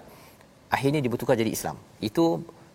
akhirnya 0.75 1.01
dibutuhkan 1.05 1.38
jadi 1.41 1.51
Islam. 1.58 1.77
Itu 2.10 2.25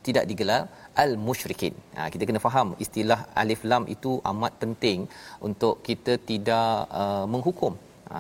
tidak 0.07 0.25
digelar 0.31 0.63
al-musyrikin. 1.03 1.75
Ha, 1.97 2.09
kita 2.13 2.25
kena 2.29 2.41
faham 2.47 2.69
istilah 2.85 3.21
alif 3.43 3.63
lam 3.71 3.85
itu 3.95 4.13
amat 4.33 4.53
penting 4.63 5.01
untuk 5.49 5.75
kita 5.89 6.13
tidak 6.31 6.89
uh, 7.03 7.25
menghukum 7.33 7.75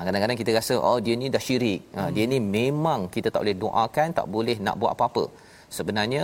kadang-kadang 0.07 0.39
kita 0.41 0.51
rasa 0.59 0.75
oh 0.89 0.99
dia 1.05 1.15
ni 1.23 1.29
dah 1.35 1.43
syirik. 1.47 1.81
Ha, 1.97 2.01
hmm. 2.03 2.13
dia 2.15 2.25
ni 2.33 2.39
memang 2.59 3.01
kita 3.15 3.29
tak 3.35 3.41
boleh 3.43 3.57
doakan, 3.65 4.09
tak 4.19 4.27
boleh 4.35 4.57
nak 4.67 4.77
buat 4.81 4.93
apa-apa. 4.95 5.25
Sebenarnya 5.77 6.23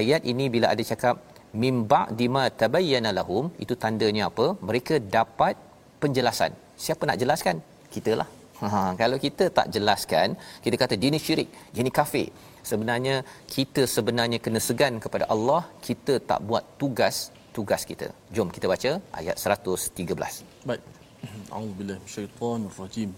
ayat 0.00 0.22
ini 0.32 0.44
bila 0.54 0.66
ada 0.74 0.82
cakap 0.90 1.16
mimba 1.62 2.00
dima 2.20 2.44
tabayyana 2.60 3.10
lahum 3.18 3.44
itu 3.64 3.74
tandanya 3.84 4.24
apa? 4.30 4.46
Mereka 4.68 4.94
dapat 5.16 5.54
penjelasan. 6.02 6.52
Siapa 6.84 7.02
nak 7.10 7.20
jelaskan? 7.24 7.58
Kitalah. 7.96 8.30
Ha, 8.60 8.80
kalau 9.00 9.16
kita 9.24 9.44
tak 9.58 9.66
jelaskan, 9.74 10.36
kita 10.64 10.76
kata 10.82 10.94
dia 11.02 11.10
ni 11.14 11.20
syirik, 11.26 11.48
dia 11.72 11.82
ni 11.86 11.92
kafir. 11.98 12.28
Sebenarnya 12.70 13.14
kita 13.54 13.82
sebenarnya 13.94 14.38
kena 14.44 14.60
segan 14.66 15.00
kepada 15.04 15.24
Allah, 15.34 15.62
kita 15.86 16.14
tak 16.30 16.40
buat 16.48 16.64
tugas 16.80 17.16
tugas 17.56 17.82
kita. 17.90 18.08
Jom 18.36 18.48
kita 18.56 18.68
baca 18.72 18.92
ayat 19.20 19.36
113. 19.40 20.68
Baik. 20.68 20.99
أعوذ 21.52 21.72
بالله 21.78 21.94
من 21.94 22.06
الشيطان 22.06 22.68
الرجيم. 22.78 23.14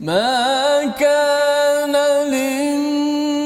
ما 0.00 0.86
كان 0.86 1.94
للنبي 2.30 3.37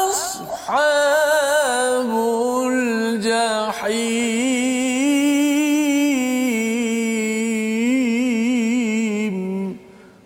أصحاب 0.02 0.89
الجحيم 2.74 3.94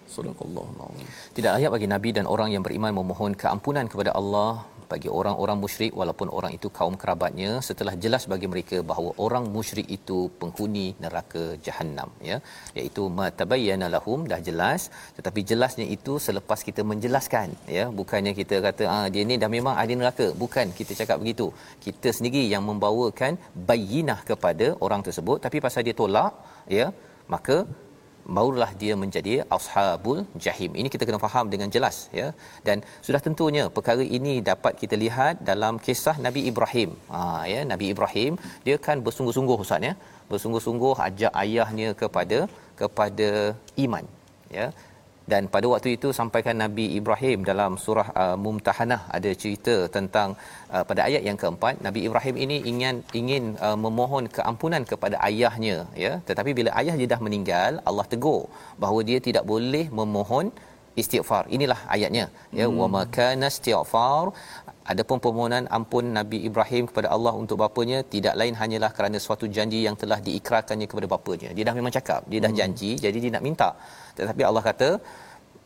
صدق 0.08 0.40
الله 0.40 0.68
العظيم 0.78 1.08
Tidak 1.38 1.54
layak 1.54 1.70
bagi 1.70 1.86
nabi 1.86 2.10
dan 2.18 2.26
orang 2.26 2.50
yang 2.50 2.66
beriman 2.66 2.90
memohon 2.98 3.38
keampunan 3.38 3.86
kepada 3.86 4.10
Allah 4.18 4.66
bagi 4.93 5.09
orang-orang 5.21 5.59
musyrik 5.65 5.93
walaupun 6.01 6.29
orang 6.39 6.53
itu 6.59 6.69
kaum 6.79 6.95
kerabatnya 7.03 7.51
setelah 7.69 7.95
jelas 8.05 8.25
bagi 8.33 8.49
mereka 8.53 8.79
bahawa 8.91 9.11
orang 9.27 9.45
musyrik 9.57 9.89
itu 9.97 10.19
penghuni 10.41 10.87
neraka 11.05 11.45
jahanam 11.67 12.11
ya. 12.31 12.39
Iaitu 12.79 13.05
matabayyana 13.21 13.89
lahum 13.97 14.21
dah 14.33 14.41
jelas. 14.49 14.83
Tetapi 15.19 15.41
jelasnya 15.53 15.87
itu 15.97 16.15
selepas 16.27 16.63
kita 16.69 16.85
menjelaskan 16.93 17.49
ya. 17.77 17.87
Bukannya 18.01 18.35
kita 18.41 18.59
kata 18.67 18.85
ah 18.97 19.07
dia 19.15 19.25
ni 19.31 19.37
dah 19.45 19.51
memang 19.57 19.77
ahli 19.83 19.97
neraka. 20.01 20.29
Bukan 20.43 20.69
kita 20.81 20.93
cakap 21.01 21.19
begitu. 21.23 21.49
Kita 21.87 22.11
sendiri 22.19 22.45
yang 22.55 22.65
membawakan 22.71 23.33
bayinah 23.71 24.21
kepada 24.33 24.69
orang 24.87 25.03
tersebut. 25.09 25.39
Tapi 25.47 25.59
pasal 25.67 25.83
dia 25.89 25.97
tolak 26.03 26.33
ya 26.79 26.89
maka 27.35 27.57
barulah 28.37 28.71
dia 28.83 28.95
menjadi 29.03 29.35
ashabul 29.57 30.19
jahim. 30.45 30.71
Ini 30.81 30.89
kita 30.95 31.05
kena 31.09 31.21
faham 31.27 31.47
dengan 31.53 31.69
jelas 31.75 31.97
ya. 32.21 32.29
Dan 32.67 32.85
sudah 33.07 33.21
tentunya 33.27 33.65
perkara 33.77 34.05
ini 34.19 34.35
dapat 34.51 34.75
kita 34.83 34.97
lihat 35.05 35.43
dalam 35.51 35.77
kisah 35.87 36.17
Nabi 36.27 36.43
Ibrahim. 36.51 36.93
Ha 37.15 37.21
ya, 37.53 37.61
Nabi 37.73 37.89
Ibrahim 37.95 38.35
dia 38.67 38.79
kan 38.87 38.99
bersungguh-sungguh 39.07 39.59
ustaz 39.65 39.89
ya. 39.91 39.95
Bersungguh-sungguh 40.33 40.95
ajak 41.09 41.33
ayahnya 41.45 41.91
kepada 42.03 42.39
kepada 42.81 43.31
iman 43.87 44.05
ya. 44.59 44.67
Dan 45.31 45.47
pada 45.55 45.67
waktu 45.73 45.89
itu 45.97 46.09
sampaikan 46.19 46.57
Nabi 46.65 46.85
Ibrahim 46.99 47.39
dalam 47.51 47.73
surah 47.85 48.09
uh, 48.23 48.37
Mumtahanah 48.45 49.01
ada 49.17 49.31
cerita 49.43 49.77
tentang 49.97 50.29
uh, 50.75 50.85
pada 50.89 51.01
ayat 51.09 51.23
yang 51.29 51.39
keempat 51.43 51.79
Nabi 51.87 52.01
Ibrahim 52.09 52.37
ini 52.45 52.57
ingin 52.73 52.97
ingin 53.21 53.45
uh, 53.67 53.79
memohon 53.85 54.27
keampunan 54.37 54.85
kepada 54.93 55.19
ayahnya 55.29 55.77
ya. 56.05 56.13
Tetapi 56.29 56.51
bila 56.59 56.73
ayah 56.83 56.97
dia 57.01 57.09
dah 57.15 57.21
meninggal 57.27 57.73
Allah 57.91 58.07
tegur 58.13 58.43
bahawa 58.83 59.01
dia 59.11 59.19
tidak 59.29 59.47
boleh 59.53 59.87
memohon 60.01 60.49
istighfar. 61.01 61.45
Inilah 61.57 61.81
ayatnya 61.95 62.25
ya. 62.59 62.67
Hmm. 62.67 62.79
wa 62.81 62.89
makana 62.97 63.49
istighfar 63.55 64.25
adapun 64.92 65.18
permohonan 65.25 65.64
ampun 65.77 66.05
Nabi 66.18 66.38
Ibrahim 66.49 66.85
kepada 66.90 67.09
Allah 67.16 67.33
untuk 67.42 67.57
bapanya 67.62 67.99
tidak 68.14 68.35
lain 68.40 68.55
hanyalah 68.61 68.90
kerana 68.97 69.18
suatu 69.25 69.47
janji 69.57 69.81
yang 69.87 69.97
telah 70.03 70.18
diikrarkannya 70.27 70.87
kepada 70.90 71.07
bapanya. 71.14 71.51
Dia 71.57 71.64
dah 71.68 71.75
memang 71.79 71.92
cakap 71.99 72.23
dia 72.31 72.40
dah 72.45 72.53
hmm. 72.53 72.61
janji 72.61 72.90
jadi 73.05 73.18
dia 73.25 73.33
nak 73.37 73.45
minta. 73.49 73.68
Tetapi 74.18 74.42
Allah 74.49 74.64
kata 74.71 74.88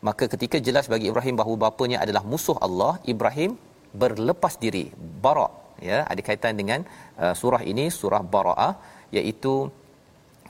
maka 0.07 0.25
ketika 0.33 0.57
jelas 0.67 0.85
bagi 0.93 1.07
Ibrahim 1.11 1.35
bahawa 1.39 1.55
bapanya 1.67 1.97
adalah 2.05 2.23
musuh 2.33 2.57
Allah 2.67 2.93
Ibrahim 3.13 3.53
berlepas 4.01 4.55
diri 4.65 4.85
bara. 5.25 5.49
Ya 5.89 5.97
ada 6.11 6.21
kaitan 6.27 6.53
dengan 6.61 6.79
uh, 7.21 7.33
surah 7.41 7.63
ini 7.71 7.87
surah 7.99 8.21
baraah 8.35 8.73
iaitu 9.17 9.53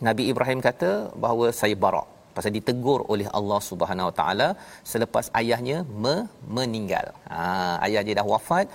Nabi 0.08 0.24
Ibrahim 0.32 0.60
kata 0.68 0.92
bahawa 1.24 1.48
saya 1.62 1.76
bara 1.86 2.04
pasal 2.38 2.52
ditegur 2.58 3.00
oleh 3.14 3.28
Allah 3.40 3.60
Subhanahu 3.70 4.10
Wa 4.10 4.16
Taala 4.20 4.50
selepas 4.92 5.28
ayahnya 5.42 5.78
me- 6.04 6.28
meninggal. 6.58 7.08
Ha, 7.36 7.46
ayah 7.88 8.04
dia 8.08 8.18
dah 8.20 8.28
wafat 8.34 8.68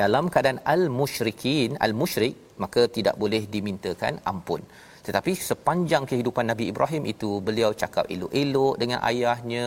dalam 0.00 0.26
keadaan 0.32 0.60
al-musyrikin, 0.74 1.70
al-musyrik 1.86 2.34
maka 2.64 2.82
tidak 2.96 3.14
boleh 3.22 3.42
dimintakan 3.54 4.16
ampun. 4.32 4.62
Tetapi 5.06 5.32
sepanjang 5.48 6.04
kehidupan 6.10 6.46
Nabi 6.50 6.64
Ibrahim 6.72 7.02
itu 7.12 7.30
beliau 7.46 7.70
cakap 7.82 8.04
elok-elok 8.14 8.74
dengan 8.82 9.00
ayahnya, 9.10 9.66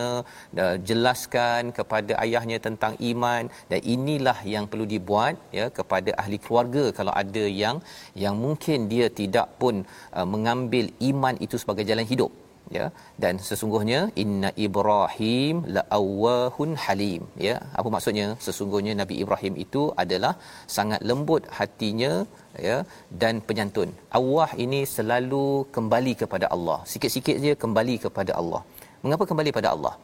jelaskan 0.88 1.70
kepada 1.78 2.12
ayahnya 2.24 2.58
tentang 2.66 2.94
iman 3.10 3.44
dan 3.70 3.80
inilah 3.94 4.38
yang 4.54 4.66
perlu 4.72 4.86
dibuat 4.94 5.38
ya 5.58 5.68
kepada 5.78 6.10
ahli 6.22 6.38
keluarga 6.46 6.84
kalau 6.98 7.14
ada 7.22 7.44
yang 7.62 7.78
yang 8.24 8.34
mungkin 8.44 8.90
dia 8.92 9.06
tidak 9.20 9.46
pun 9.62 9.86
uh, 10.18 10.26
mengambil 10.34 10.90
iman 11.10 11.34
itu 11.46 11.56
sebagai 11.62 11.86
jalan 11.90 12.08
hidup 12.12 12.32
ya. 12.76 12.86
Dan 13.22 13.34
sesungguhnya 13.48 14.00
inna 14.22 14.50
ibrahim 14.66 15.56
laawahun 15.76 16.72
halim. 16.84 17.22
Ya. 17.48 17.56
Apa 17.80 17.88
maksudnya? 17.94 18.26
Sesungguhnya 18.46 18.94
nabi 19.00 19.16
ibrahim 19.24 19.54
itu 19.64 19.82
adalah 20.04 20.32
sangat 20.76 21.02
lembut 21.10 21.44
hatinya 21.58 22.12
ya 22.68 22.78
dan 23.22 23.34
penyantun. 23.48 23.90
Awah 24.20 24.50
ini 24.64 24.80
selalu 24.96 25.46
kembali 25.76 26.14
kepada 26.24 26.48
Allah. 26.56 26.78
Sikit-sikit 26.92 27.38
dia 27.44 27.54
kembali 27.64 27.96
kepada 28.06 28.34
Allah. 28.42 28.62
Mengapa 29.04 29.24
kembali 29.30 29.50
pada 29.58 29.70
Allah? 29.74 29.94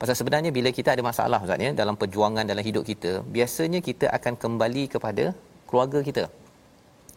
Pasal 0.00 0.16
sebenarnya 0.20 0.50
bila 0.56 0.70
kita 0.78 0.90
ada 0.94 1.02
masalah 1.10 1.38
ustaz 1.44 1.64
ya 1.66 1.70
dalam 1.80 1.94
perjuangan 2.00 2.44
dalam 2.50 2.64
hidup 2.68 2.84
kita 2.90 3.12
biasanya 3.36 3.80
kita 3.88 4.06
akan 4.16 4.34
kembali 4.44 4.84
kepada 4.94 5.24
keluarga 5.68 6.00
kita. 6.08 6.24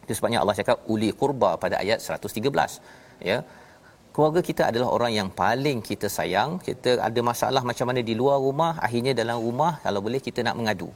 Itu 0.04 0.14
sebabnya 0.18 0.40
Allah 0.42 0.56
cakap 0.60 0.78
uli 0.94 1.10
qurba 1.22 1.50
pada 1.64 1.76
ayat 1.84 2.00
113 2.06 3.28
ya 3.30 3.38
keluarga 4.18 4.42
kita 4.50 4.64
adalah 4.70 4.90
orang 4.98 5.12
yang 5.18 5.30
paling 5.42 5.80
kita 5.90 6.10
sayang 6.18 6.52
kita 6.68 6.92
ada 7.08 7.22
masalah 7.32 7.62
macam 7.72 7.86
mana 7.90 8.02
di 8.10 8.14
luar 8.22 8.38
rumah 8.46 8.72
akhirnya 8.88 9.14
dalam 9.22 9.38
rumah 9.48 9.74
kalau 9.84 10.02
boleh 10.06 10.22
kita 10.28 10.42
nak 10.48 10.56
mengadu 10.60 10.90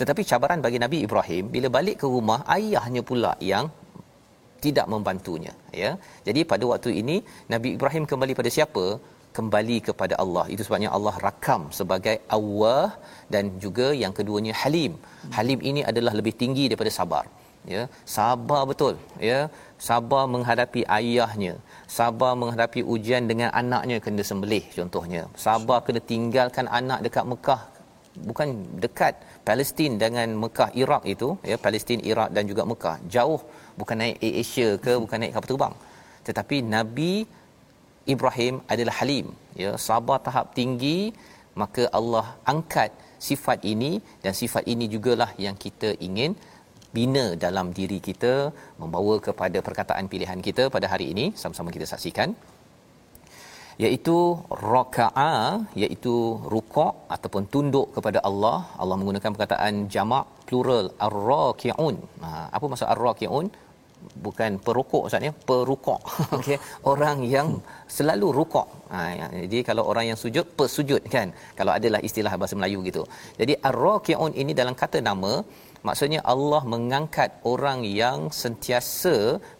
tetapi 0.00 0.22
cabaran 0.30 0.60
bagi 0.66 0.78
Nabi 0.84 0.98
Ibrahim 1.06 1.46
bila 1.54 1.70
balik 1.76 1.96
ke 2.02 2.08
rumah 2.16 2.40
ayahnya 2.56 3.02
pula 3.10 3.32
yang 3.52 3.68
tidak 4.64 4.86
membantunya 4.92 5.54
ya 5.82 5.92
jadi 6.28 6.40
pada 6.52 6.64
waktu 6.72 6.92
ini 7.00 7.16
Nabi 7.54 7.70
Ibrahim 7.78 8.04
kembali 8.12 8.34
pada 8.40 8.52
siapa 8.56 8.84
kembali 9.38 9.76
kepada 9.88 10.14
Allah. 10.22 10.44
Itu 10.52 10.62
sebabnya 10.66 10.90
Allah 10.96 11.14
rakam 11.26 11.62
sebagai 11.78 12.16
awwah 12.36 12.86
dan 13.34 13.44
juga 13.64 13.88
yang 14.02 14.12
keduanya 14.18 14.54
halim. 14.62 14.94
Halim 15.36 15.60
ini 15.70 15.82
adalah 15.90 16.12
lebih 16.18 16.34
tinggi 16.42 16.64
daripada 16.70 16.92
sabar. 16.98 17.24
Ya, 17.72 17.82
sabar 18.16 18.62
betul. 18.70 18.94
Ya, 19.28 19.40
sabar 19.88 20.24
menghadapi 20.34 20.80
ayahnya, 20.98 21.54
sabar 21.98 22.32
menghadapi 22.40 22.80
ujian 22.94 23.24
dengan 23.30 23.50
anaknya 23.60 23.96
kena 24.04 24.22
sembelih 24.30 24.64
contohnya. 24.78 25.22
Sabar 25.44 25.78
kena 25.86 26.00
tinggalkan 26.12 26.66
anak 26.80 27.00
dekat 27.06 27.24
Mekah 27.32 27.62
bukan 28.28 28.48
dekat 28.84 29.14
Palestin 29.48 29.92
dengan 30.02 30.28
Mekah 30.42 30.70
Iraq 30.82 31.02
itu 31.14 31.28
ya 31.50 31.56
Palestin 31.64 32.00
Iraq 32.12 32.30
dan 32.36 32.44
juga 32.50 32.62
Mekah. 32.72 32.96
Jauh 33.14 33.40
bukan 33.80 33.96
naik 34.02 34.16
Air 34.26 34.34
Asia 34.42 34.68
ke 34.84 34.92
bukan 35.02 35.18
naik 35.22 35.32
kapal 35.34 35.50
terbang. 35.52 35.74
Tetapi 36.28 36.56
Nabi 36.76 37.12
Ibrahim 38.14 38.54
adalah 38.72 38.94
halim 39.00 39.26
ya. 39.62 39.70
Sabar 39.88 40.18
tahap 40.26 40.46
tinggi 40.58 40.98
maka 41.62 41.84
Allah 41.98 42.26
angkat 42.52 42.90
sifat 43.28 43.58
ini 43.72 43.92
dan 44.24 44.32
sifat 44.40 44.64
ini 44.72 44.84
jugalah 44.92 45.30
yang 45.44 45.56
kita 45.64 45.90
ingin 46.08 46.32
bina 46.96 47.26
dalam 47.44 47.66
diri 47.78 47.98
kita 48.08 48.32
membawa 48.82 49.14
kepada 49.26 49.58
perkataan 49.68 50.06
pilihan 50.12 50.40
kita 50.48 50.64
pada 50.76 50.86
hari 50.92 51.06
ini 51.14 51.26
sama-sama 51.42 51.70
kita 51.76 51.86
saksikan 51.92 52.30
iaitu 53.84 54.16
raka'a 54.72 55.32
iaitu 55.82 56.14
rukuk 56.54 56.94
ataupun 57.14 57.42
tunduk 57.52 57.86
kepada 57.96 58.18
Allah. 58.28 58.58
Allah 58.82 58.96
menggunakan 59.00 59.32
perkataan 59.34 59.74
jamak 59.94 60.26
plural 60.48 60.86
ar-raki'un. 61.06 61.96
Ha, 62.24 62.28
apa 62.56 62.64
maksud 62.72 62.88
ar-raki'un? 62.94 63.48
Bukan 64.26 64.52
perukuk 64.66 65.02
ustaz 65.06 65.26
ya? 65.28 65.32
Perukuk 65.48 66.00
okey. 66.38 66.58
Orang 66.92 67.18
yang 67.34 67.48
selalu 67.96 68.28
rukuk 68.38 68.68
ha 68.92 69.00
ya. 69.18 69.26
jadi 69.42 69.58
kalau 69.68 69.82
orang 69.90 70.04
yang 70.10 70.18
sujud 70.24 70.46
pesujud 70.58 71.02
kan? 71.14 71.28
Kalau 71.58 71.72
adalah 71.78 72.00
istilah 72.08 72.32
bahasa 72.40 72.56
Melayu 72.60 72.80
gitu. 72.90 73.04
Jadi 73.40 73.56
ar-raki'un 73.70 74.32
ini 74.42 74.54
dalam 74.60 74.76
kata 74.82 75.00
nama 75.10 75.32
maksudnya 75.88 76.20
Allah 76.32 76.62
mengangkat 76.74 77.30
orang 77.52 77.80
yang 78.02 78.18
sentiasa 78.42 79.16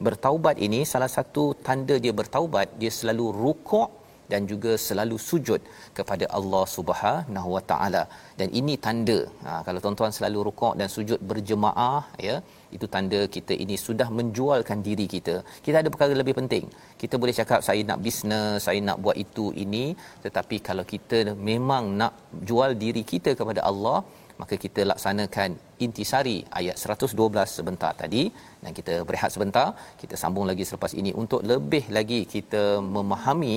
bertaubat 0.07 0.59
ini 0.67 0.83
salah 0.93 1.11
satu 1.17 1.45
tanda 1.69 1.97
dia 2.05 2.15
bertaubat 2.21 2.69
dia 2.83 2.93
selalu 3.01 3.27
rukuk 3.43 3.91
dan 4.33 4.43
juga 4.51 4.73
selalu 4.87 5.17
sujud 5.29 5.61
kepada 5.99 6.25
Allah 6.39 6.65
Subhanahu 6.77 7.49
Wa 7.57 7.63
Taala. 7.71 8.03
Dan 8.41 8.49
ini 8.61 8.75
tanda 8.87 9.19
ha, 9.47 9.53
kalau 9.67 9.81
tuan-tuan 9.85 10.15
selalu 10.19 10.39
rukuk 10.49 10.75
dan 10.81 10.89
sujud 10.97 11.21
berjemaah 11.31 12.03
ya 12.29 12.37
itu 12.77 12.87
tanda 12.95 13.21
kita 13.37 13.55
ini 13.65 13.77
sudah 13.87 14.09
menjualkan 14.19 14.79
diri 14.89 15.07
kita. 15.15 15.37
Kita 15.67 15.77
ada 15.83 15.91
perkara 15.95 16.15
lebih 16.21 16.35
penting. 16.41 16.65
Kita 17.03 17.15
boleh 17.23 17.35
cakap 17.41 17.61
saya 17.69 17.83
nak 17.91 18.01
bisnes 18.07 18.59
saya 18.67 18.81
nak 18.89 19.01
buat 19.05 19.17
itu 19.25 19.47
ini. 19.65 19.85
Tetapi 20.25 20.59
kalau 20.69 20.87
kita 20.95 21.21
memang 21.51 21.87
nak 22.03 22.15
jual 22.51 22.73
diri 22.85 23.05
kita 23.13 23.33
kepada 23.41 23.63
Allah 23.73 23.99
maka 24.41 24.55
kita 24.65 24.83
laksanakan 24.91 25.51
intisari 25.87 26.39
ayat 26.61 26.77
112 26.77 27.57
sebentar 27.57 27.93
tadi 28.03 28.23
dan 28.63 28.73
kita 28.79 28.95
berehat 29.09 29.31
sebentar 29.37 29.67
kita 30.03 30.15
sambung 30.23 30.47
lagi 30.51 30.65
selepas 30.69 30.93
ini 31.01 31.13
untuk 31.23 31.43
lebih 31.53 31.85
lagi 31.99 32.21
kita 32.35 32.65
memahami 32.97 33.55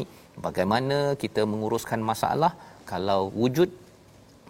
bagaimana 0.47 0.99
kita 1.23 1.43
menguruskan 1.53 2.01
masalah 2.11 2.51
kalau 2.91 3.21
wujud 3.41 3.69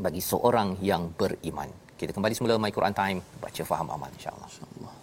bagi 0.06 0.22
seorang 0.32 0.69
yang 0.82 1.13
beriman. 1.19 1.69
Kita 2.00 2.12
kembali 2.15 2.34
semula 2.36 2.58
My 2.58 2.74
Quran 2.74 2.96
Time 2.98 3.19
baca 3.43 3.63
faham 3.72 3.88
amal 3.96 4.10
insya-Allah. 4.17 4.50
Insya-Allah. 4.50 4.93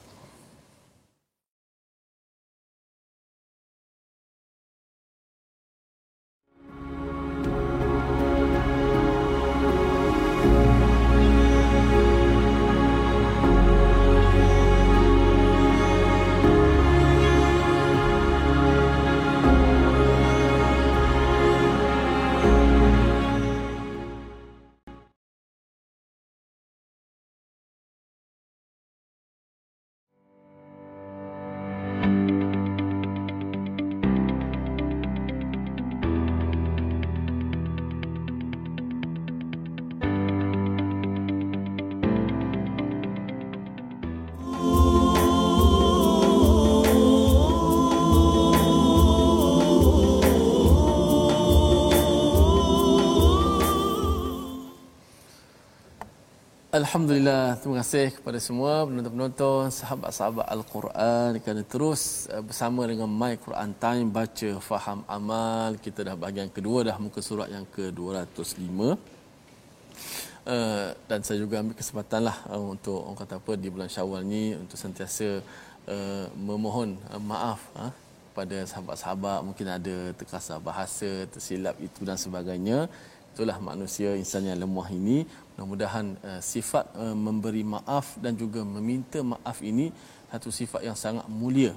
Alhamdulillah, 56.70 57.58
terima 57.58 57.82
kasih 57.82 58.14
kepada 58.14 58.38
semua 58.38 58.86
penonton-penonton, 58.86 59.74
sahabat-sahabat 59.74 60.46
Al-Quran 60.54 61.42
kerana 61.42 61.66
terus 61.66 62.30
uh, 62.30 62.38
bersama 62.46 62.86
dengan 62.86 63.10
My 63.10 63.34
Quran 63.34 63.74
Time 63.74 64.06
baca 64.06 64.50
faham 64.62 65.02
amal. 65.10 65.74
Kita 65.82 66.06
dah 66.06 66.14
bahagian 66.14 66.46
kedua 66.46 66.86
dah 66.86 66.94
muka 67.02 67.18
surat 67.18 67.50
yang 67.50 67.66
ke-205. 67.74 68.70
Uh, 70.46 70.94
dan 71.10 71.18
saya 71.26 71.42
juga 71.42 71.58
ambil 71.58 71.74
kesempatan 71.74 72.30
lah 72.30 72.38
uh, 72.46 72.62
untuk 72.62 73.02
orang 73.02 73.18
kata 73.18 73.42
apa 73.42 73.52
di 73.58 73.66
bulan 73.66 73.90
Syawal 73.90 74.22
ni 74.22 74.54
untuk 74.54 74.78
sentiasa 74.78 75.42
uh, 75.90 76.26
memohon 76.38 76.94
uh, 77.10 77.18
maaf 77.18 77.66
uh, 77.74 77.90
pada 78.30 78.62
sahabat-sahabat 78.62 79.42
mungkin 79.42 79.66
ada 79.74 80.14
terkasar 80.14 80.62
bahasa, 80.62 81.26
tersilap 81.34 81.74
itu 81.82 82.06
dan 82.06 82.14
sebagainya. 82.14 82.86
Itulah 83.30 83.56
manusia 83.62 84.18
insan 84.18 84.42
yang 84.50 84.58
lemah 84.58 84.88
ini. 84.90 85.22
Mudah-mudahan 85.54 86.06
uh, 86.26 86.40
sifat 86.42 86.90
uh, 86.98 87.14
memberi 87.14 87.62
maaf 87.62 88.18
dan 88.18 88.34
juga 88.34 88.66
meminta 88.66 89.22
maaf 89.22 89.62
ini 89.62 89.94
satu 90.32 90.50
sifat 90.50 90.82
yang 90.82 90.98
sangat 90.98 91.30
mulia. 91.30 91.70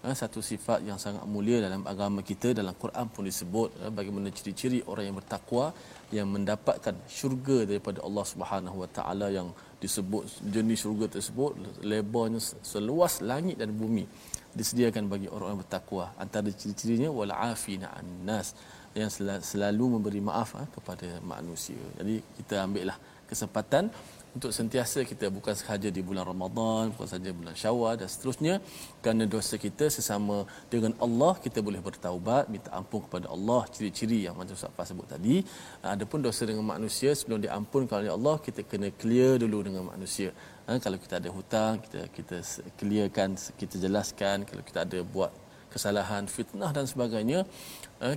Uh, 0.00 0.14
satu 0.14 0.40
sifat 0.40 0.86
yang 0.86 0.96
sangat 1.02 1.26
mulia 1.26 1.58
dalam 1.60 1.82
agama 1.84 2.22
kita 2.22 2.54
dalam 2.56 2.72
Quran 2.78 3.06
pun 3.10 3.26
disebut 3.26 3.68
uh, 3.82 3.90
bagaimana 3.92 4.30
ciri-ciri 4.30 4.80
orang 4.86 5.10
yang 5.10 5.16
bertakwa 5.18 5.74
yang 6.14 6.30
mendapatkan 6.30 6.94
syurga 7.04 7.66
daripada 7.66 7.98
Allah 8.06 8.24
Subhanahu 8.24 8.76
Wa 8.86 8.88
Taala 8.96 9.28
yang 9.34 9.50
disebut 9.82 10.46
jenis 10.46 10.78
syurga 10.86 11.06
tersebut 11.18 11.82
lebarnya 11.82 12.40
seluas 12.62 13.18
langit 13.20 13.58
dan 13.58 13.74
bumi. 13.74 14.06
Disediakan 14.50 15.06
bagi 15.06 15.26
orang-orang 15.30 15.62
bertakwa. 15.62 16.04
Antara 16.18 16.50
ciri-cirinya 16.50 17.10
wal 17.10 17.30
afina 17.30 17.94
annas 17.94 18.54
yang 18.94 19.10
selalu 19.50 19.98
memberi 19.98 20.20
maaf 20.20 20.58
ha, 20.58 20.66
kepada 20.76 21.22
manusia. 21.22 21.78
Jadi 21.98 22.18
kita 22.38 22.66
ambillah 22.66 22.98
kesempatan 23.30 23.90
untuk 24.30 24.54
sentiasa 24.54 25.02
kita 25.02 25.26
bukan 25.26 25.54
sahaja 25.58 25.90
di 25.90 26.02
bulan 26.06 26.22
Ramadan, 26.22 26.94
bukan 26.94 27.06
sahaja 27.10 27.30
bulan 27.34 27.54
Syawal 27.58 27.94
dan 27.98 28.06
seterusnya 28.06 28.54
kerana 29.02 29.26
dosa 29.26 29.58
kita 29.58 29.90
sesama 29.90 30.46
dengan 30.70 30.94
Allah 31.02 31.34
kita 31.44 31.58
boleh 31.58 31.82
bertaubat, 31.82 32.46
minta 32.46 32.70
ampun 32.70 33.02
kepada 33.06 33.26
Allah, 33.34 33.66
ciri-ciri 33.74 34.18
yang 34.26 34.38
macam 34.38 34.54
Ustaz 34.54 34.86
sebut 34.90 35.06
tadi. 35.10 35.42
Adapun 35.82 36.22
dosa 36.22 36.46
dengan 36.46 36.62
manusia 36.62 37.10
sebelum 37.10 37.42
diampunkan 37.42 38.06
oleh 38.06 38.12
Allah, 38.14 38.36
kita 38.46 38.62
kena 38.62 38.94
clear 38.94 39.42
dulu 39.42 39.66
dengan 39.66 39.90
manusia. 39.90 40.30
Ha, 40.70 40.78
kalau 40.78 40.98
kita 41.02 41.18
ada 41.18 41.30
hutang, 41.34 41.82
kita 41.82 42.06
kita 42.14 42.38
clearkan, 42.78 43.34
kita 43.58 43.82
jelaskan 43.82 44.46
kalau 44.46 44.62
kita 44.62 44.86
ada 44.86 45.02
buat 45.02 45.34
kesalahan, 45.74 46.26
fitnah 46.26 46.70
dan 46.76 46.86
sebagainya, 46.86 47.46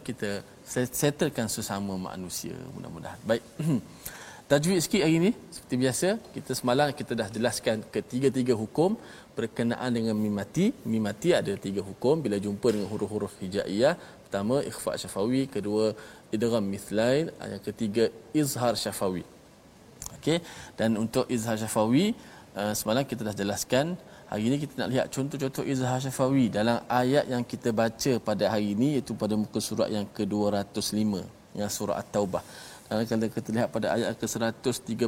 kita 0.08 0.30
settlekan 1.00 1.48
sesama 1.52 1.94
manusia 2.00 2.56
mudah-mudahan. 2.76 3.20
Baik. 3.28 3.44
tajwid 4.52 4.80
sikit 4.86 5.02
hari 5.04 5.16
ini 5.20 5.32
seperti 5.56 5.76
biasa 5.84 6.08
kita 6.36 6.52
semalam 6.60 6.88
kita 7.00 7.14
dah 7.20 7.28
jelaskan 7.36 7.78
ketiga-tiga 7.96 8.54
hukum 8.62 8.96
berkenaan 9.38 9.92
dengan 9.98 10.16
mimati 10.26 10.66
mimati 10.94 11.30
ada 11.40 11.54
tiga 11.66 11.82
hukum. 11.90 12.24
Bila 12.26 12.40
jumpa 12.46 12.68
dengan 12.74 12.88
huruf-huruf 12.92 13.34
hijaiyah 13.44 13.96
pertama 14.24 14.64
ikhfa 14.72 14.96
syafawi 15.04 15.42
kedua 15.56 15.86
idgham 16.36 16.64
mithlain 16.74 17.28
yang 17.54 17.64
ketiga 17.68 18.08
izhar 18.42 18.74
syafawi. 18.84 19.24
Okey? 20.18 20.40
Dan 20.80 20.96
untuk 21.04 21.28
izhar 21.36 21.58
syafawi 21.64 22.06
uh, 22.56 22.74
semalam 22.80 23.04
kita 23.12 23.22
dah 23.28 23.36
jelaskan 23.42 24.00
hari 24.34 24.50
ini 24.50 24.58
kita 24.62 24.74
nak 24.82 24.90
lihat 24.94 25.06
contoh-contoh 25.16 25.64
izhar 25.72 25.98
syafawi 26.04 26.46
dalam 26.58 26.78
ayat 27.02 27.26
yang 27.34 27.44
kita 27.52 27.70
baca 27.82 28.12
pada 28.28 28.46
hari 28.54 28.68
ini 28.74 28.88
iaitu 28.98 29.14
pada 29.24 29.38
muka 29.42 29.60
surat 29.68 29.90
yang 29.96 30.06
ke-205 30.18 31.22
yang 31.60 31.70
surah 31.76 32.02
at-taubah. 32.02 32.42
Kalau 32.90 33.30
kita 33.36 33.50
lihat 33.58 33.70
pada 33.76 33.94
ayat 33.96 34.18
ke-113 34.22 35.06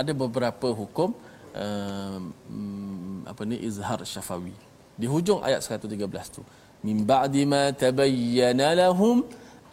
ada 0.00 0.12
beberapa 0.22 0.68
hukum 0.80 1.14
uh, 1.54 2.18
apa 3.30 3.42
ni 3.46 3.62
izhar 3.68 4.02
syafawi 4.14 4.54
di 5.00 5.06
hujung 5.14 5.38
ayat 5.48 5.62
113 5.62 6.34
tu 6.34 6.42
min 6.88 6.98
ba'di 7.12 7.42
ma 7.54 7.64
tabayyana 7.84 8.74
lahum 8.82 9.22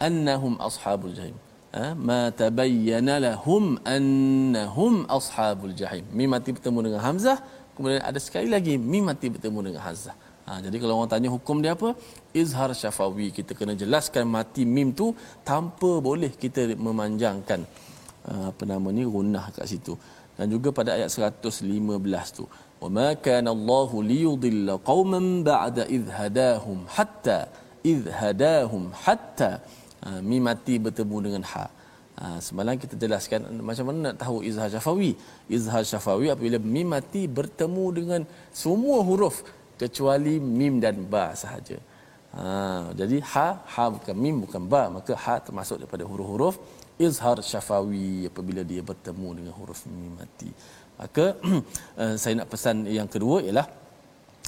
annahum 0.08 0.54
ashabul 0.68 1.14
jahim. 1.18 1.34
Ha? 1.74 1.86
ma 2.10 2.22
tabayyana 2.42 3.16
lahum 3.26 3.64
annahum 3.96 4.94
ashabul 5.18 5.74
jahim. 5.80 6.06
Mim 6.18 6.30
mati 6.34 6.54
bertemu 6.54 6.78
dengan 6.86 7.02
hamzah 7.08 7.38
kemudian 7.80 8.04
ada 8.10 8.20
sekali 8.26 8.48
lagi 8.54 8.74
mim 8.92 9.04
mati 9.10 9.26
bertemu 9.34 9.58
dengan 9.66 9.82
hamzah 9.88 10.16
ha, 10.46 10.60
jadi 10.64 10.76
kalau 10.82 10.94
orang 11.00 11.10
tanya 11.12 11.28
hukum 11.36 11.56
dia 11.64 11.72
apa 11.78 11.90
izhar 12.42 12.70
syafawi 12.80 13.28
kita 13.38 13.52
kena 13.58 13.74
jelaskan 13.82 14.24
mati 14.36 14.64
mim 14.76 14.90
tu 15.00 15.06
tanpa 15.50 15.90
boleh 16.08 16.32
kita 16.42 16.62
memanjangkan 16.86 17.62
uh, 18.28 18.44
apa 18.50 18.62
nama 18.72 18.88
ni 18.96 19.04
gunnah 19.16 19.44
kat 19.56 19.66
situ. 19.72 19.94
Dan 20.38 20.48
juga 20.54 20.68
pada 20.78 20.90
ayat 20.96 21.10
115 21.12 22.36
tu 22.36 22.44
wama 22.82 23.08
kana 23.26 23.50
Allahu 23.56 23.96
liyudilla 24.10 24.74
qauman 24.90 25.26
ba'da 25.50 25.84
idh 25.96 26.08
hadahum 26.18 26.78
hatta 26.96 27.38
idh 27.92 28.08
hadahum 28.20 28.84
hatta. 29.04 29.52
Uh, 30.06 30.20
mim 30.28 30.42
mati 30.48 30.74
bertemu 30.84 31.16
dengan 31.26 31.42
ha 31.52 31.64
Ha, 32.20 32.36
semalam 32.46 32.76
kita 32.76 32.94
jelaskan 33.00 33.48
macam 33.64 33.84
mana 33.88 33.98
nak 34.12 34.16
tahu 34.20 34.44
izhar 34.44 34.68
syafawi. 34.68 35.16
Izhar 35.48 35.80
syafawi 35.88 36.28
apabila 36.28 36.60
mim 36.74 36.92
mati 36.94 37.24
bertemu 37.24 37.84
dengan 37.98 38.20
semua 38.52 39.00
huruf 39.08 39.40
kecuali 39.80 40.36
mim 40.36 40.76
dan 40.84 41.00
ba 41.12 41.32
sahaja. 41.42 41.80
Ha, 42.36 42.44
jadi 43.00 43.16
ha 43.32 43.48
ha 43.72 43.84
bukan 43.94 44.14
mim 44.24 44.36
bukan 44.44 44.62
ba 44.72 44.82
maka 44.96 45.16
ha 45.24 45.34
termasuk 45.46 45.82
daripada 45.82 46.04
huruf-huruf 46.10 46.60
izhar 47.06 47.40
syafawi 47.40 48.28
apabila 48.30 48.62
dia 48.70 48.84
bertemu 48.90 49.28
dengan 49.40 49.52
huruf 49.56 49.80
mim 49.88 50.12
mati. 50.20 50.52
Maka 51.00 51.40
eh, 52.04 52.14
saya 52.20 52.34
nak 52.36 52.48
pesan 52.52 52.84
yang 52.98 53.08
kedua 53.08 53.40
ialah 53.40 53.64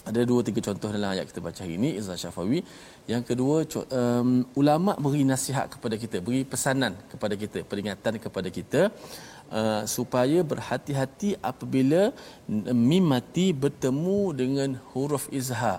ada 0.03 0.21
dua 0.31 0.41
tiga 0.47 0.61
contoh 0.67 0.91
dalam 0.95 1.15
ayat 1.15 1.31
kita 1.31 1.41
baca 1.47 1.61
hari 1.65 1.75
ini 1.79 1.91
izhar 2.01 2.19
syafawi. 2.23 2.61
Yang 3.13 3.23
kedua 3.31 3.57
um, 4.01 4.43
ulama 4.61 4.93
beri 5.05 5.23
nasihat 5.33 5.67
kepada 5.75 5.95
kita, 6.03 6.19
beri 6.27 6.43
pesanan 6.53 6.95
kepada 7.13 7.35
kita, 7.43 7.63
peringatan 7.71 8.19
kepada 8.25 8.49
kita 8.59 8.83
uh, 9.59 9.83
supaya 9.97 10.43
berhati-hati 10.43 11.31
apabila 11.51 12.11
mim 12.91 13.05
mati 13.15 13.47
bertemu 13.65 14.21
dengan 14.43 14.71
huruf 14.91 15.27
izhar. 15.41 15.79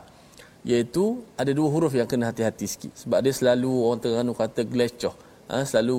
Iaitu 0.64 1.06
ada 1.42 1.52
dua 1.52 1.68
huruf 1.68 1.92
yang 2.00 2.08
kena 2.08 2.32
hati-hati 2.32 2.66
sikit. 2.74 2.92
Sebab 3.04 3.20
dia 3.20 3.34
selalu 3.36 3.72
orang 3.84 4.00
Terengganu 4.00 4.32
kata 4.32 4.64
glecoh 4.64 5.16
ha, 5.52 5.68
selalu 5.70 5.98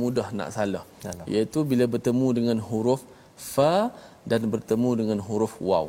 mudah 0.00 0.28
nak 0.38 0.48
salah. 0.56 0.84
Yalah. 1.04 1.26
iaitu 1.28 1.58
bila 1.70 1.84
bertemu 1.94 2.28
dengan 2.38 2.58
huruf 2.68 3.04
fa 3.36 3.92
dan 4.30 4.48
bertemu 4.54 4.90
dengan 5.00 5.18
huruf 5.28 5.54
waw 5.70 5.86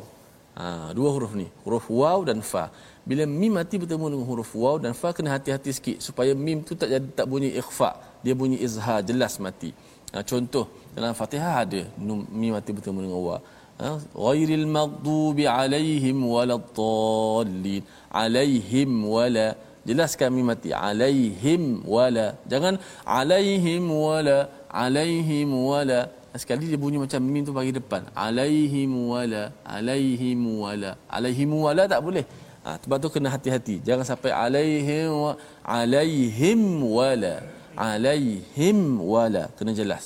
ha, 0.60 0.66
dua 0.98 1.10
huruf 1.16 1.34
ni 1.40 1.48
huruf 1.66 1.86
waw 2.00 2.20
dan 2.30 2.40
fa. 2.52 2.66
Bila 3.10 3.24
mim 3.42 3.54
mati 3.58 3.76
bertemu 3.82 4.06
dengan 4.12 4.26
huruf 4.30 4.52
waw 4.64 4.76
dan 4.84 4.94
fa 5.02 5.10
kena 5.18 5.30
hati-hati 5.36 5.72
sikit 5.78 5.98
supaya 6.08 6.32
mim 6.46 6.60
tu 6.68 6.74
tak 6.82 6.90
jadi 6.94 7.08
tak 7.20 7.28
bunyi 7.32 7.50
ikhfa. 7.62 7.92
Dia 8.24 8.34
bunyi 8.42 8.58
izhar 8.68 9.00
jelas 9.10 9.36
mati. 9.46 9.72
Ha, 10.14 10.24
contoh 10.32 10.66
dalam 10.96 11.14
Fatihah 11.20 11.56
ada 11.64 11.82
mim 12.42 12.52
mati 12.58 12.72
bertemu 12.78 13.00
dengan 13.06 13.20
waw. 13.28 13.40
Ha, 13.82 13.88
ghairil 14.26 14.66
maghdubi 14.78 15.46
alaihim 15.60 16.18
waladdallin 16.34 17.84
alaihim 18.22 18.92
wala 19.16 19.48
jelaskan 19.88 20.30
mim 20.36 20.46
mati. 20.52 20.70
Alaihim 20.90 21.64
wala. 21.96 22.28
Jangan 22.52 22.76
alaihim 23.22 23.86
wala 24.06 24.38
alaihim 24.86 25.52
wala 25.70 26.00
sekali 26.36 26.66
dia 26.72 26.80
bunyi 26.84 26.98
macam 27.04 27.22
mim 27.34 27.44
tu 27.48 27.54
bagi 27.56 27.72
depan. 27.80 28.02
Alaihim 28.26 28.92
wala 29.12 29.44
alaihim 29.78 30.42
wala. 30.64 30.92
Alaihim 31.18 31.52
wala 31.66 31.84
tak 31.94 32.02
boleh. 32.08 32.26
Ha, 32.66 32.76
sebab 32.84 32.98
tu 33.04 33.08
kena 33.16 33.32
hati-hati. 33.32 33.76
Jangan 33.88 34.06
sampai 34.12 34.32
alaihim 34.36 35.08
wa, 35.24 35.32
alaihim 35.64 36.62
wala 36.98 37.36
alaihim 37.78 38.80
wala. 39.14 39.44
Kena 39.58 39.72
jelas. 39.80 40.04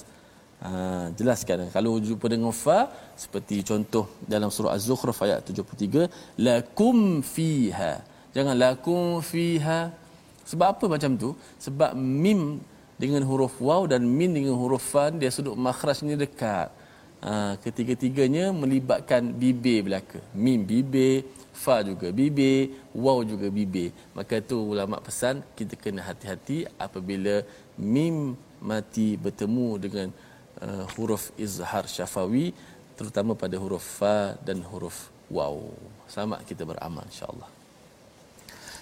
Ha, 0.61 1.09
jelaskan. 1.19 1.73
Kalau 1.75 1.97
jumpa 1.97 2.27
dengan 2.29 2.53
fa 2.53 2.79
seperti 3.23 3.65
contoh 3.69 4.05
dalam 4.33 4.49
surah 4.53 4.77
az-zukhruf 4.77 5.17
ayat 5.25 5.41
73 5.47 6.05
lakum 6.47 7.25
fiha. 7.33 7.93
Jangan 8.35 8.55
lakum 8.65 9.25
fiha. 9.31 9.79
Sebab 10.51 10.67
apa 10.73 10.85
macam 10.93 11.11
tu? 11.23 11.29
Sebab 11.65 11.91
mim 11.97 12.59
dengan 13.01 13.23
huruf 13.29 13.57
waw 13.67 13.83
dan 13.91 14.01
min 14.17 14.31
dengan 14.37 14.55
huruf 14.61 14.83
fa 14.93 15.09
dia 15.21 15.33
sudut 15.33 15.57
makhrajnya 15.67 16.15
dekat. 16.23 16.69
Ha, 17.21 17.53
ketiga-tiganya 17.63 18.45
melibatkan 18.61 19.29
bibir 19.41 19.85
belaka. 19.85 20.19
Mim 20.43 20.65
bibir 20.71 21.25
fa 21.63 21.75
juga 21.89 22.09
bibir 22.19 22.73
waw 23.03 23.17
juga 23.31 23.47
bibir. 23.57 23.89
Maka 24.17 24.41
tu 24.49 24.57
ulama 24.73 24.97
pesan 25.07 25.45
kita 25.57 25.77
kena 25.83 26.01
hati-hati 26.09 26.65
apabila 26.85 27.35
mim 27.77 28.37
mati 28.71 29.17
bertemu 29.17 29.69
dengan 29.85 30.07
uh, 30.65 30.85
huruf 30.93 31.33
izhar 31.45 31.85
syafawi 31.95 32.53
terutama 32.97 33.33
pada 33.33 33.57
huruf 33.63 33.85
fa 34.01 34.37
dan 34.45 34.61
huruf 34.69 35.09
waw. 35.37 35.57
Selamat 36.13 36.41
kita 36.49 36.65
beramal 36.69 37.05
insyaallah 37.09 37.60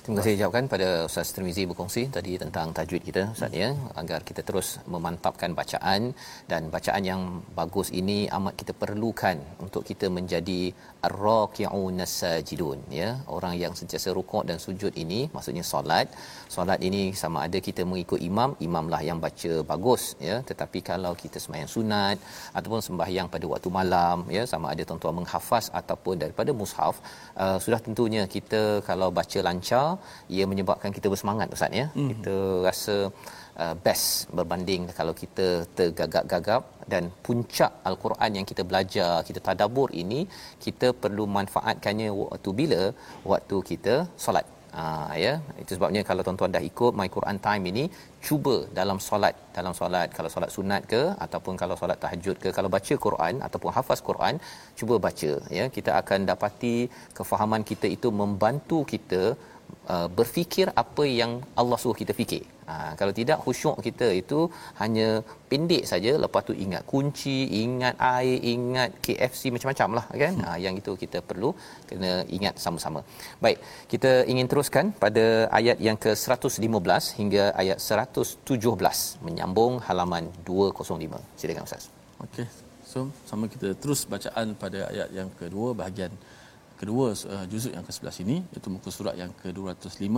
Terima 0.09 0.25
kasih. 0.25 0.37
ucapkan 0.41 0.65
pada 0.65 0.87
Ustaz 1.05 1.29
Tirmizi 1.37 1.63
berkongsi 1.69 2.01
tadi 2.09 2.33
tentang 2.43 2.73
tajwid 2.73 3.01
kita 3.07 3.23
Ustaz 3.29 3.53
ya. 3.53 3.69
Agar 4.01 4.25
kita 4.25 4.41
terus 4.41 4.81
memantapkan 4.93 5.53
bacaan 5.53 6.09
dan 6.49 6.73
bacaan 6.73 7.03
yang 7.05 7.21
bagus 7.53 7.93
ini 7.93 8.25
amat 8.25 8.57
kita 8.57 8.73
perlukan 8.73 9.37
untuk 9.61 9.85
kita 9.85 10.09
menjadi 10.09 10.73
ar-raki'un 11.07 11.99
sajidun 12.19 12.79
ya. 12.99 13.09
Orang 13.35 13.53
yang 13.63 13.73
sentiasa 13.79 14.09
rukuk 14.17 14.43
dan 14.49 14.57
sujud 14.65 14.93
ini 15.03 15.19
maksudnya 15.35 15.63
solat. 15.71 16.07
Solat 16.55 16.79
ini 16.87 17.01
sama 17.21 17.39
ada 17.47 17.59
kita 17.67 17.81
mengikut 17.91 18.19
imam 18.29 18.51
imamlah 18.67 19.01
yang 19.09 19.19
baca 19.25 19.53
bagus 19.71 20.03
ya. 20.27 20.35
Tetapi 20.49 20.81
kalau 20.91 21.13
kita 21.23 21.37
sembahyang 21.43 21.71
sunat 21.75 22.17
ataupun 22.57 22.81
sembahyang 22.87 23.29
pada 23.35 23.45
waktu 23.53 23.71
malam 23.79 24.17
ya 24.37 24.43
sama 24.53 24.67
ada 24.73 24.85
tuan-tuan 24.89 25.15
menghafaz 25.19 25.67
ataupun 25.81 26.15
daripada 26.23 26.51
mushaf 26.61 26.95
uh, 27.43 27.57
sudah 27.65 27.79
tentunya 27.87 28.23
kita 28.35 28.61
kalau 28.89 29.09
baca 29.19 29.39
lancar 29.47 29.87
ia 30.37 30.45
menyebabkan 30.51 30.91
kita 30.97 31.07
bersemangat 31.13 31.55
ustaz 31.57 31.79
ya. 31.81 31.87
Mm. 31.99 32.09
kita 32.11 32.35
rasa 32.67 32.97
uh, 33.07 33.38
best 33.85 34.05
berbanding 34.37 34.83
kalau 34.99 35.13
kita 35.21 35.47
tergagap-gagap. 35.79 36.63
Dan 36.93 37.03
puncak 37.25 37.71
al-Quran 37.89 38.31
yang 38.37 38.45
kita 38.51 38.63
belajar 38.69 39.11
kita 39.27 39.39
tadabbur 39.47 39.89
ini 40.03 40.21
kita 40.65 40.87
perlu 41.03 41.25
manfaatkannya 41.37 42.07
waktu 42.21 42.49
bila? 42.61 42.83
Waktu 43.33 43.57
kita 43.71 43.95
solat. 44.25 44.47
Ha, 44.77 44.83
ya. 45.23 45.33
Itu 45.61 45.71
sebabnya 45.77 46.01
kalau 46.09 46.21
tuan-tuan 46.25 46.51
dah 46.55 46.63
ikut 46.69 46.93
my 46.99 47.07
Quran 47.15 47.37
time 47.45 47.63
ini 47.71 47.83
cuba 48.27 48.55
dalam 48.79 48.97
solat. 49.07 49.35
Dalam 49.57 49.73
solat 49.79 50.09
kalau 50.17 50.29
solat 50.35 50.51
sunat 50.55 50.81
ke 50.91 51.01
ataupun 51.25 51.53
kalau 51.61 51.77
solat 51.81 51.97
tahajud 52.03 52.37
ke 52.43 52.49
kalau 52.57 52.69
baca 52.75 52.95
Quran 53.05 53.35
ataupun 53.47 53.71
hafaz 53.77 54.01
Quran 54.09 54.35
cuba 54.79 54.97
baca 55.07 55.31
ya. 55.57 55.65
Kita 55.77 55.93
akan 56.01 56.29
dapati 56.31 56.75
kefahaman 57.19 57.65
kita 57.71 57.89
itu 57.97 58.09
membantu 58.21 58.79
kita 58.93 59.23
uh, 59.93 60.07
berfikir 60.19 60.69
apa 60.83 61.05
yang 61.19 61.33
Allah 61.61 61.79
suruh 61.83 61.99
kita 62.03 62.15
fikir. 62.21 62.45
Ha, 62.69 62.73
kalau 62.99 63.13
tidak 63.19 63.37
khusyuk 63.43 63.77
kita 63.87 64.07
itu 64.21 64.39
hanya 64.81 65.07
pendek 65.51 65.83
saja 65.91 66.11
lepas 66.23 66.41
tu 66.49 66.53
ingat 66.65 66.83
kunci, 66.91 67.37
ingat 67.63 67.95
air, 68.15 68.37
ingat 68.53 68.89
KFC 69.05 69.51
macam-macam 69.55 69.89
lah 69.97 70.05
kan. 70.23 70.33
Ha, 70.45 70.55
yang 70.65 70.75
itu 70.81 70.93
kita 71.03 71.19
perlu 71.29 71.49
kena 71.89 72.13
ingat 72.37 72.55
sama-sama. 72.65 73.01
Baik, 73.45 73.59
kita 73.93 74.11
ingin 74.31 74.49
teruskan 74.51 74.85
pada 75.03 75.25
ayat 75.59 75.77
yang 75.87 75.97
ke-115 76.05 77.03
hingga 77.19 77.43
ayat 77.63 77.77
117 77.81 79.25
menyambung 79.27 79.75
halaman 79.89 80.25
205. 80.49 81.21
Silakan 81.41 81.65
Ustaz. 81.69 81.85
Okey. 82.25 82.47
So, 82.91 82.99
sama 83.29 83.45
kita 83.53 83.67
terus 83.81 84.01
bacaan 84.13 84.47
pada 84.61 84.79
ayat 84.91 85.09
yang 85.17 85.29
kedua 85.41 85.69
bahagian 85.81 86.13
kedua 86.81 87.05
uh, 87.33 87.45
juzuk 87.51 87.73
yang 87.75 87.85
ke-11 87.87 88.17
ini 88.23 88.37
iaitu 88.53 88.69
muka 88.75 88.89
surat 88.97 89.15
yang 89.21 89.31
ke-205 89.41 90.15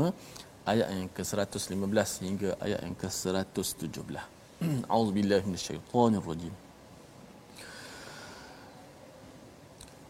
ayat 0.66 0.88
yang 0.90 1.08
ke-115 1.14 2.10
hingga 2.26 2.50
ayat 2.58 2.80
yang 2.82 2.96
ke-117. 2.98 4.18
A'udzubillahi 4.90 5.44
minasyaitonirrajim. 5.46 6.54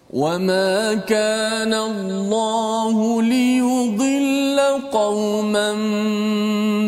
وما 0.07 0.95
كان 0.95 1.75
الله 1.75 3.23
ليضل 3.23 4.59
قوما 4.93 5.73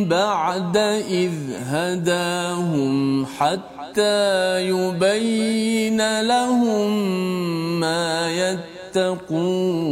بعد 0.06 0.76
إذ 1.02 1.34
هداهم 1.66 3.26
حتى 3.26 4.22
يبين 4.70 6.20
لهم 6.20 6.90
ما 7.80 8.30
يتقون 8.30 9.88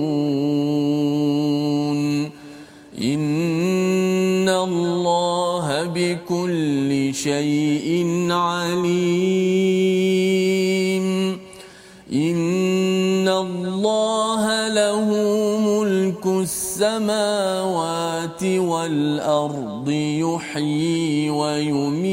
شيء 7.23 8.07
عليم. 8.31 8.91
إن 12.13 13.27
الله 13.27 14.67
له 14.67 15.05
ملك 15.59 16.25
السماوات 16.25 18.43
والأرض 18.43 19.89
يحيي 19.89 21.29
ويميت. 21.29 22.11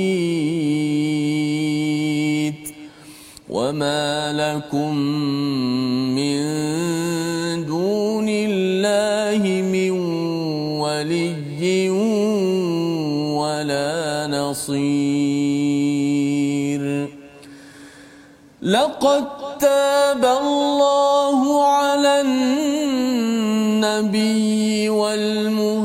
وما 3.48 4.32
لكم 4.32 4.94
من 6.14 6.38
نصير 14.50 14.88
لقد 18.62 19.24
تاب 19.60 20.24
الله 20.24 21.64
على 21.64 22.20
النبي 22.20 24.08
والمهاجرين 24.88 25.84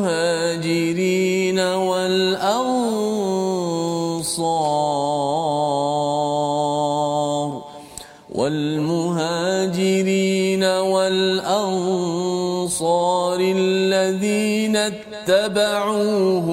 والأنصار 1.60 2.94
والمهاجرين 8.32 9.84
والأنصار 10.64 12.14
الذين 13.40 14.76
اتبعوه 14.76 16.53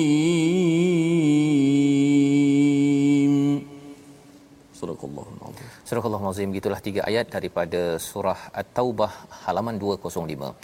Surah 5.91 6.07
Allah 6.07 6.23
Mazim 6.23 6.55
gitulah 6.55 6.79
tiga 6.79 7.01
ayat 7.03 7.27
daripada 7.35 7.99
surah 7.99 8.55
At-Taubah 8.59 9.11
halaman 9.43 9.75
205. 9.75 10.55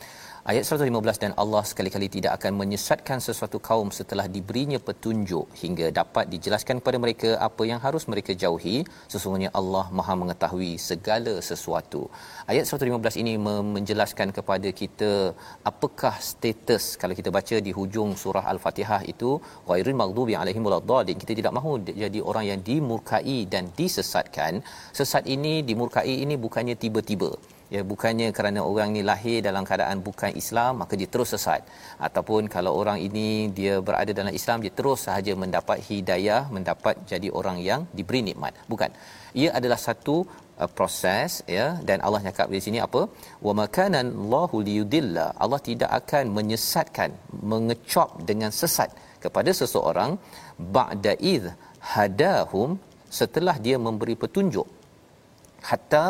Ayat 0.52 0.64
115 0.64 1.22
dan 1.22 1.32
Allah 1.44 1.62
sekali-kali 1.70 2.08
tidak 2.14 2.32
akan 2.38 2.52
menyesatkan 2.60 3.20
sesuatu 3.26 3.58
kaum 3.68 3.90
setelah 3.98 4.26
diberinya 4.36 4.80
petunjuk 4.88 5.46
hingga 5.62 5.88
dapat 5.98 6.32
dijelaskan 6.34 6.80
kepada 6.80 6.98
mereka 7.04 7.30
apa 7.48 7.64
yang 7.70 7.80
harus 7.86 8.04
mereka 8.12 8.32
jauhi 8.44 8.78
sesungguhnya 9.14 9.50
Allah 9.60 9.84
Maha 9.98 10.16
mengetahui 10.22 10.72
segala 10.86 11.34
sesuatu. 11.50 12.02
Ayat 12.54 12.64
115 12.64 13.20
ini 13.24 13.34
menjelaskan 13.76 14.32
kepada 14.38 14.72
kita 14.82 15.12
apakah 15.72 16.16
status 16.30 16.96
kalau 17.02 17.20
kita 17.20 17.28
baca 17.40 17.60
di 17.68 17.74
hujung 17.80 18.16
surah 18.24 18.46
Al-Fatihah 18.54 19.02
itu 19.16 19.32
ghairil 19.68 20.00
maghdubi 20.04 20.40
alaihim 20.40 20.64
waladdallin 20.70 21.20
kita 21.26 21.36
tidak 21.42 21.56
mahu 21.60 21.76
jadi 22.04 22.22
orang 22.30 22.48
yang 22.52 22.62
dimurkai 22.72 23.38
dan 23.52 23.68
disesatkan. 23.82 24.64
Sesat 24.96 25.28
ini 25.28 25.56
dimurkai 25.72 26.16
ini 26.24 26.38
bukannya 26.48 26.78
tiba-tiba 26.86 27.36
ya 27.76 27.82
bukannya 27.92 28.28
kerana 28.38 28.60
orang 28.72 28.90
ni 28.96 29.02
lahir 29.10 29.38
dalam 29.48 29.64
keadaan 29.70 30.00
bukan 30.08 30.32
Islam 30.42 30.72
maka 30.82 30.94
dia 31.00 31.10
terus 31.14 31.30
sesat. 31.36 31.62
Ataupun 32.08 32.50
kalau 32.56 32.72
orang 32.82 33.00
ini 33.08 33.28
dia 33.60 33.76
berada 33.88 34.12
dalam 34.20 34.34
Islam 34.40 34.58
dia 34.66 34.74
terus 34.80 35.00
sahaja 35.08 35.34
mendapat 35.44 35.80
hidayah 35.90 36.42
mendapat 36.58 36.96
jadi 37.12 37.30
orang 37.40 37.60
yang 37.70 37.84
diberi 38.00 38.22
nikmat. 38.30 38.54
Bukan. 38.74 38.92
Ia 39.42 39.50
adalah 39.60 39.80
satu 39.88 40.16
uh, 40.62 40.70
proses 40.78 41.32
ya. 41.58 41.68
Dan 41.90 42.00
Allah 42.06 42.22
cakap 42.28 42.48
di 42.56 42.62
sini 42.68 42.80
apa? 42.88 43.02
Wa 43.48 43.54
makana 43.62 44.02
Allahu 44.08 44.60
liyudilla. 44.68 45.28
Allah 45.44 45.62
tidak 45.70 45.92
akan 46.00 46.26
menyesatkan 46.38 47.12
mengecop 47.54 48.10
dengan 48.30 48.54
sesat 48.62 48.90
kepada 49.24 49.52
seseorang 49.60 50.12
ba'da 50.78 51.14
id 51.34 51.46
hadahum 51.94 52.70
setelah 53.20 53.56
dia 53.66 53.78
memberi 53.88 54.16
petunjuk 54.24 54.68
hatta 55.70 56.06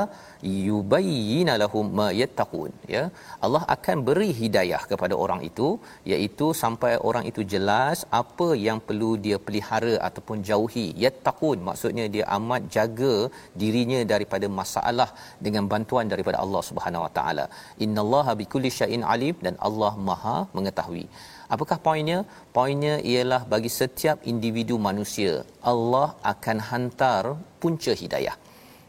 yubayyina 0.67 1.53
lahum 1.63 1.85
ma 1.99 2.07
yattaqun 2.21 2.71
ya. 2.95 3.03
Allah 3.45 3.63
akan 3.75 3.97
beri 4.07 4.29
hidayah 4.39 4.81
kepada 4.91 5.15
orang 5.23 5.41
itu 5.49 5.67
iaitu 6.11 6.47
sampai 6.61 6.93
orang 7.09 7.25
itu 7.31 7.43
jelas 7.53 7.99
apa 8.21 8.47
yang 8.65 8.79
perlu 8.87 9.11
dia 9.25 9.37
pelihara 9.45 9.95
ataupun 10.07 10.43
jauhi. 10.49 10.87
Yattaqun 11.05 11.59
maksudnya 11.69 12.05
dia 12.15 12.25
amat 12.37 12.63
jaga 12.77 13.15
dirinya 13.61 14.01
daripada 14.13 14.49
masalah 14.59 15.09
dengan 15.47 15.65
bantuan 15.73 16.07
daripada 16.13 16.39
Allah 16.45 16.63
Subhanahu 16.69 17.05
Wa 17.07 17.11
Taala. 17.19 17.47
Innallaha 17.87 18.33
bikulli 18.41 18.71
syai'in 18.79 19.05
alim 19.15 19.35
dan 19.47 19.57
Allah 19.69 19.93
Maha 20.09 20.37
mengetahui. 20.57 21.05
Apakah 21.55 21.77
poinnya? 21.85 22.19
Poinnya 22.55 22.95
ialah 23.11 23.41
bagi 23.53 23.69
setiap 23.81 24.17
individu 24.31 24.75
manusia 24.87 25.33
Allah 25.71 26.07
akan 26.31 26.57
hantar 26.69 27.23
punca 27.61 27.93
hidayah 28.01 28.35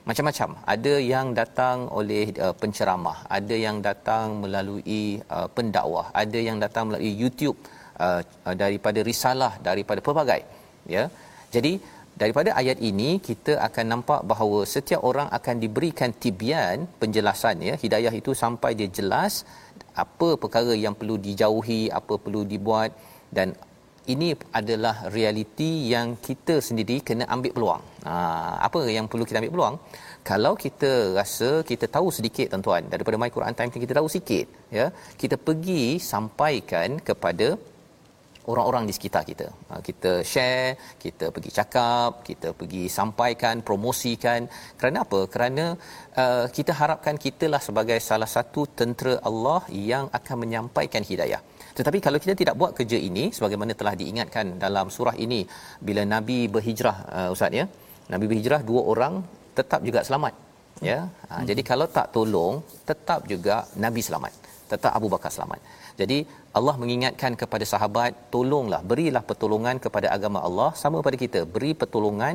macam-macam. 0.09 0.51
Ada 0.75 0.95
yang 1.13 1.27
datang 1.41 1.79
oleh 1.99 2.25
uh, 2.47 2.55
penceramah 2.61 3.19
ada 3.39 3.57
yang 3.67 3.77
datang 3.89 4.27
melalui 4.43 5.05
uh, 5.37 5.49
pendakwah 5.57 6.07
ada 6.23 6.39
yang 6.49 6.59
datang 6.65 6.85
melalui 6.89 7.13
YouTube 7.23 7.59
uh, 8.05 8.21
uh, 8.47 8.55
daripada 8.63 9.03
risalah 9.11 9.53
daripada 9.69 10.01
pelbagai 10.07 10.41
ya. 10.95 11.05
Jadi 11.55 11.73
daripada 12.21 12.51
ayat 12.61 12.79
ini 12.91 13.11
kita 13.29 13.53
akan 13.67 13.85
nampak 13.93 14.21
bahawa 14.31 14.61
setiap 14.75 15.03
orang 15.11 15.29
akan 15.39 15.57
diberikan 15.65 16.13
tibian 16.25 16.89
penjelasan 17.03 17.57
ya. 17.69 17.75
Hidayah 17.85 18.15
itu 18.21 18.33
sampai 18.43 18.73
dia 18.81 18.91
jelas 19.01 19.45
apa 20.05 20.29
perkara 20.43 20.75
yang 20.85 20.95
perlu 20.99 21.17
dijauhi 21.27 21.83
apa 22.01 22.15
perlu 22.25 22.43
dibuat 22.53 22.91
dan 23.37 23.49
ini 24.15 24.29
adalah 24.59 24.97
realiti 25.17 25.71
yang 25.93 26.09
kita 26.27 26.55
sendiri 26.69 26.97
kena 27.09 27.25
ambil 27.35 27.53
peluang. 27.57 27.83
Ha, 28.09 28.15
apa 28.67 28.81
yang 28.97 29.07
perlu 29.11 29.25
kita 29.29 29.41
ambil 29.41 29.55
peluang? 29.57 29.77
Kalau 30.31 30.53
kita 30.65 30.91
rasa 31.19 31.51
kita 31.71 31.87
tahu 31.97 32.09
sedikit 32.19 32.47
tuan-tuan 32.53 32.85
daripada 32.93 33.17
My 33.23 33.31
Quran 33.37 33.57
Time 33.59 33.73
kita 33.85 33.97
tahu 33.99 34.09
sikit 34.17 34.47
ya, 34.79 34.87
kita 35.23 35.37
pergi 35.49 35.83
sampaikan 36.13 37.01
kepada 37.09 37.49
orang-orang 38.51 38.85
di 38.89 38.93
sekitar 38.97 39.23
kita. 39.31 39.47
Ha, 39.69 39.81
kita 39.89 40.13
share, 40.33 40.71
kita 41.05 41.27
pergi 41.35 41.51
cakap, 41.59 42.25
kita 42.29 42.49
pergi 42.61 42.85
sampaikan, 42.99 43.61
promosikan. 43.69 44.49
Kerana 44.81 45.05
apa? 45.05 45.21
Kerana 45.35 45.65
uh, 46.23 46.47
kita 46.57 46.73
harapkan 46.81 47.17
kitalah 47.25 47.61
sebagai 47.69 47.99
salah 48.09 48.31
satu 48.37 48.65
tentera 48.81 49.15
Allah 49.31 49.61
yang 49.93 50.07
akan 50.19 50.37
menyampaikan 50.45 51.05
hidayah. 51.11 51.43
Tetapi 51.79 51.99
kalau 52.07 52.19
kita 52.25 52.35
tidak 52.41 52.55
buat 52.61 52.73
kerja 52.79 52.99
ini 53.09 53.25
sebagaimana 53.37 53.73
telah 53.81 53.95
diingatkan 54.01 54.47
dalam 54.65 54.87
surah 54.97 55.17
ini 55.25 55.41
bila 55.89 56.03
Nabi 56.15 56.39
berhijrah 56.55 56.97
uh, 57.19 57.35
ustaz 57.35 57.59
ya. 57.61 57.65
Nabi 58.13 58.25
berhijrah 58.31 58.61
dua 58.71 58.83
orang 58.93 59.15
tetap 59.59 59.81
juga 59.89 60.03
selamat. 60.09 60.35
Ya. 60.89 60.99
Ha, 61.29 61.35
hmm. 61.39 61.47
jadi 61.51 61.63
kalau 61.71 61.87
tak 61.97 62.09
tolong 62.17 62.57
tetap 62.91 63.21
juga 63.33 63.57
Nabi 63.85 64.03
selamat. 64.09 64.33
Tetap 64.73 64.93
Abu 64.99 65.09
Bakar 65.13 65.31
selamat. 65.37 65.61
Jadi 66.01 66.19
Allah 66.59 66.75
mengingatkan 66.83 67.33
kepada 67.41 67.65
sahabat 67.71 68.11
tolonglah 68.35 68.81
berilah 68.91 69.23
pertolongan 69.31 69.77
kepada 69.85 70.09
agama 70.17 70.39
Allah 70.49 70.69
sama 70.83 70.99
pada 71.07 71.17
kita 71.23 71.41
beri 71.55 71.73
pertolongan 71.81 72.35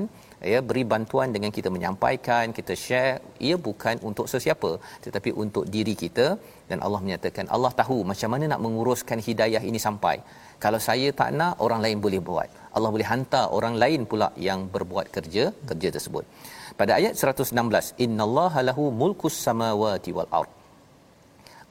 ya 0.51 0.59
beri 0.69 0.83
bantuan 0.93 1.29
dengan 1.35 1.51
kita 1.57 1.69
menyampaikan 1.75 2.53
kita 2.57 2.73
share 2.83 3.15
ia 3.47 3.55
bukan 3.67 3.95
untuk 4.09 4.27
sesiapa 4.33 4.71
tetapi 5.05 5.31
untuk 5.43 5.65
diri 5.75 5.95
kita 6.03 6.27
dan 6.73 6.81
Allah 6.85 7.01
menyatakan 7.05 7.45
Allah 7.55 7.71
tahu 7.81 7.97
macam 8.11 8.29
mana 8.33 8.45
nak 8.51 8.61
menguruskan 8.65 9.19
hidayah 9.27 9.63
ini 9.69 9.81
sampai. 9.87 10.15
Kalau 10.63 10.79
saya 10.87 11.07
tak 11.21 11.29
nak 11.39 11.61
orang 11.65 11.81
lain 11.85 11.97
boleh 12.05 12.21
buat. 12.29 12.49
Allah 12.75 12.89
boleh 12.95 13.07
hantar 13.11 13.45
orang 13.57 13.75
lain 13.83 14.01
pula 14.11 14.27
yang 14.47 14.59
berbuat 14.75 15.07
kerja 15.15 15.43
kerja 15.69 15.89
tersebut. 15.95 16.25
Pada 16.79 16.91
ayat 16.99 17.13
116 17.35 18.05
innallaha 18.05 18.61
lahu 18.69 18.85
mulkus 19.01 19.37
samawati 19.47 20.13
wal 20.17 20.29
ard. 20.39 20.51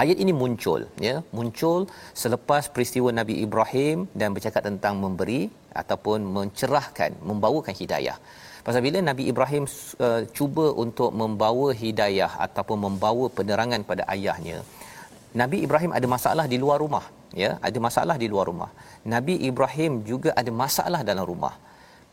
Ayat 0.03 0.19
ini 0.23 0.33
muncul 0.43 0.81
ya 1.07 1.17
muncul 1.39 1.81
selepas 2.23 2.65
peristiwa 2.75 3.09
Nabi 3.19 3.35
Ibrahim 3.47 3.99
dan 4.21 4.29
bercakap 4.37 4.63
tentang 4.69 4.95
memberi 5.05 5.43
ataupun 5.83 6.21
mencerahkan 6.37 7.11
membawakan 7.29 7.75
hidayah. 7.81 8.17
Pasal 8.67 8.83
bila 8.87 8.99
Nabi 9.11 9.23
Ibrahim 9.33 9.65
uh, 10.07 10.23
cuba 10.37 10.67
untuk 10.85 11.11
membawa 11.23 11.69
hidayah 11.83 12.31
ataupun 12.47 12.79
membawa 12.87 13.25
penerangan 13.39 13.83
pada 13.91 14.03
ayahnya 14.15 14.59
Nabi 15.41 15.59
Ibrahim 15.66 15.91
ada 15.99 16.07
masalah 16.14 16.45
di 16.53 16.57
luar 16.62 16.78
rumah 16.85 17.05
ya? 17.43 17.51
Ada 17.66 17.78
masalah 17.87 18.16
di 18.22 18.26
luar 18.33 18.47
rumah. 18.53 18.70
Nabi 19.14 19.35
Ibrahim 19.51 19.93
juga 20.11 20.30
ada 20.41 20.51
masalah 20.62 21.01
dalam 21.11 21.24
rumah. 21.33 21.55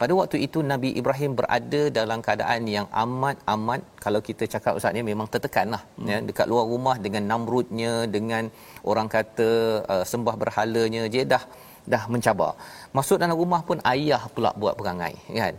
Pada 0.01 0.13
waktu 0.19 0.37
itu 0.47 0.59
Nabi 0.71 0.89
Ibrahim 0.99 1.31
berada 1.39 1.81
dalam 1.97 2.19
keadaan 2.25 2.63
yang 2.75 2.87
amat 3.03 3.37
amat 3.53 3.81
kalau 4.03 4.19
kita 4.27 4.43
cakap 4.53 4.79
ustaz 4.79 4.95
ni 4.95 5.03
memang 5.11 5.27
tertekanlah 5.33 5.81
hmm. 5.99 6.07
ya? 6.11 6.17
Dekat 6.29 6.47
luar 6.51 6.65
rumah 6.73 6.95
dengan 7.05 7.23
Namrudnya 7.31 7.93
dengan 8.15 8.47
orang 8.91 9.09
kata 9.15 9.49
uh, 9.93 10.05
sembah 10.11 10.35
berhalanya 10.43 11.03
dia 11.15 11.25
dah 11.33 11.43
dah 11.93 12.03
mencabar. 12.13 12.51
Masuk 12.97 13.19
dalam 13.19 13.35
rumah 13.43 13.59
pun 13.67 13.77
ayah 13.93 14.23
pula 14.31 14.51
buat 14.61 14.79
perangai 14.79 15.13
kan 15.41 15.55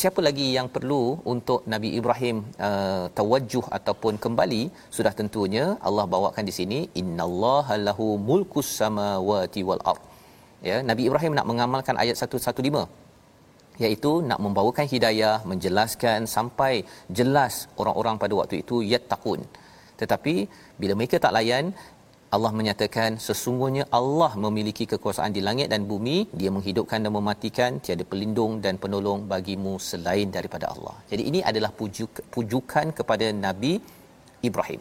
siapa 0.00 0.20
lagi 0.26 0.46
yang 0.56 0.68
perlu 0.74 1.02
untuk 1.32 1.60
Nabi 1.72 1.88
Ibrahim 1.98 2.36
uh, 2.68 3.04
tawajjuh 3.18 3.64
ataupun 3.78 4.16
kembali? 4.24 4.62
Sudah 4.96 5.12
tentunya 5.20 5.64
Allah 5.88 6.06
bawakan 6.14 6.44
di 6.48 6.54
sini 6.58 6.78
innallaha 7.00 7.76
lahu 7.88 8.06
mulkus 8.28 8.68
samawati 8.80 9.62
wal 9.68 9.82
ard. 9.92 10.02
Ya 10.68 10.76
Nabi 10.90 11.02
Ibrahim 11.08 11.32
nak 11.38 11.46
mengamalkan 11.50 11.96
ayat 12.02 12.16
115 12.16 13.02
iaitu 13.84 14.12
nak 14.30 14.40
membawakan 14.44 14.86
hidayah 14.92 15.36
menjelaskan 15.50 16.28
sampai 16.36 16.72
jelas 17.18 17.54
orang-orang 17.80 18.16
pada 18.22 18.34
waktu 18.40 18.56
itu 18.64 18.78
yattaqun. 18.92 19.40
Tetapi 20.00 20.34
bila 20.80 20.92
mereka 20.98 21.16
tak 21.24 21.34
layan 21.36 21.66
Allah 22.36 22.50
menyatakan 22.58 23.10
sesungguhnya 23.24 23.84
Allah 23.98 24.30
memiliki 24.44 24.84
kekuasaan 24.92 25.32
di 25.36 25.40
langit 25.48 25.68
dan 25.72 25.82
bumi. 25.90 26.16
Dia 26.40 26.50
menghidupkan 26.56 27.04
dan 27.04 27.12
mematikan. 27.16 27.70
Tiada 27.84 28.04
pelindung 28.10 28.52
dan 28.64 28.74
penolong 28.82 29.20
bagimu 29.32 29.74
selain 29.88 30.28
daripada 30.36 30.66
Allah. 30.74 30.96
Jadi 31.10 31.22
ini 31.30 31.40
adalah 31.50 31.70
pujuk, 31.80 32.10
pujukan 32.34 32.86
kepada 32.98 33.26
Nabi 33.46 33.72
Ibrahim. 34.48 34.80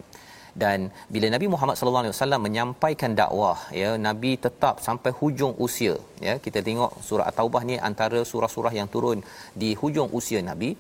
Dan 0.62 0.80
bila 1.14 1.28
Nabi 1.34 1.48
Muhammad 1.54 1.76
sallallahu 1.76 2.04
alaihi 2.04 2.16
wasallam 2.16 2.42
menyampaikan 2.48 3.12
dakwah 3.20 3.60
ya 3.82 3.92
Nabi 4.08 4.32
tetap 4.46 4.84
sampai 4.88 5.12
hujung 5.20 5.54
usia 5.66 5.96
ya 6.28 6.34
kita 6.46 6.60
tengok 6.68 6.92
surah 7.08 7.28
at-taubah 7.30 7.62
ni 7.70 7.76
antara 7.90 8.20
surah-surah 8.32 8.74
yang 8.80 8.90
turun 8.96 9.20
di 9.62 9.70
hujung 9.82 10.10
usia 10.20 10.42
Nabi. 10.50 10.72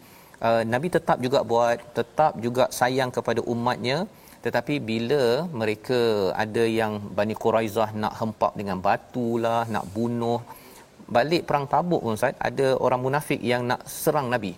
Uh, 0.47 0.63
Nabi 0.74 0.88
tetap 0.95 1.17
juga 1.26 1.39
buat 1.51 1.80
tetap 1.99 2.36
juga 2.45 2.63
sayang 2.80 3.11
kepada 3.17 3.43
umatnya 3.53 3.97
tetapi 4.45 4.75
bila 4.89 5.23
mereka 5.61 5.99
ada 6.43 6.63
yang 6.79 6.93
Bani 7.17 7.35
Quraizah 7.43 7.89
nak 8.03 8.13
hempap 8.19 8.53
dengan 8.59 8.77
batu 8.87 9.27
lah 9.43 9.61
nak 9.75 9.85
bunuh 9.95 10.39
balik 11.15 11.43
perang 11.47 11.65
Tabuk 11.71 12.01
pun 12.05 12.15
Ustaz 12.19 12.35
ada 12.49 12.67
orang 12.85 13.01
munafik 13.05 13.41
yang 13.51 13.63
nak 13.71 13.81
serang 14.01 14.27
Nabi. 14.33 14.53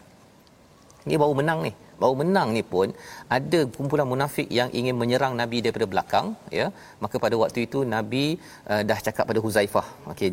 Ni 1.08 1.18
baru 1.22 1.34
menang 1.40 1.62
ni. 1.68 1.74
Baru 2.02 2.16
menang 2.22 2.50
ni 2.56 2.62
pun 2.74 2.88
ada 3.36 3.60
kumpulan 3.76 4.08
munafik 4.12 4.48
yang 4.60 4.70
ingin 4.80 4.96
menyerang 5.02 5.34
Nabi 5.42 5.58
daripada 5.64 5.88
belakang 5.94 6.28
ya. 6.60 6.68
Maka 7.04 7.16
pada 7.26 7.36
waktu 7.44 7.60
itu 7.68 7.82
Nabi 7.96 8.26
uh, 8.72 8.82
dah 8.90 9.00
cakap 9.08 9.26
pada 9.30 9.40
Huzaifah. 9.46 9.88
Okey 10.14 10.30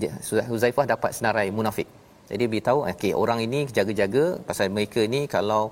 Huzaifah 0.53 0.87
dapat 0.95 1.11
senarai 1.19 1.49
munafik. 1.59 1.89
Jadi 2.31 2.45
beritahu 2.51 2.81
okey 2.93 3.13
orang 3.23 3.41
ini 3.47 3.61
jaga-jaga 3.79 4.25
pasal 4.49 4.69
mereka 4.77 5.03
ni 5.15 5.23
kalau 5.35 5.63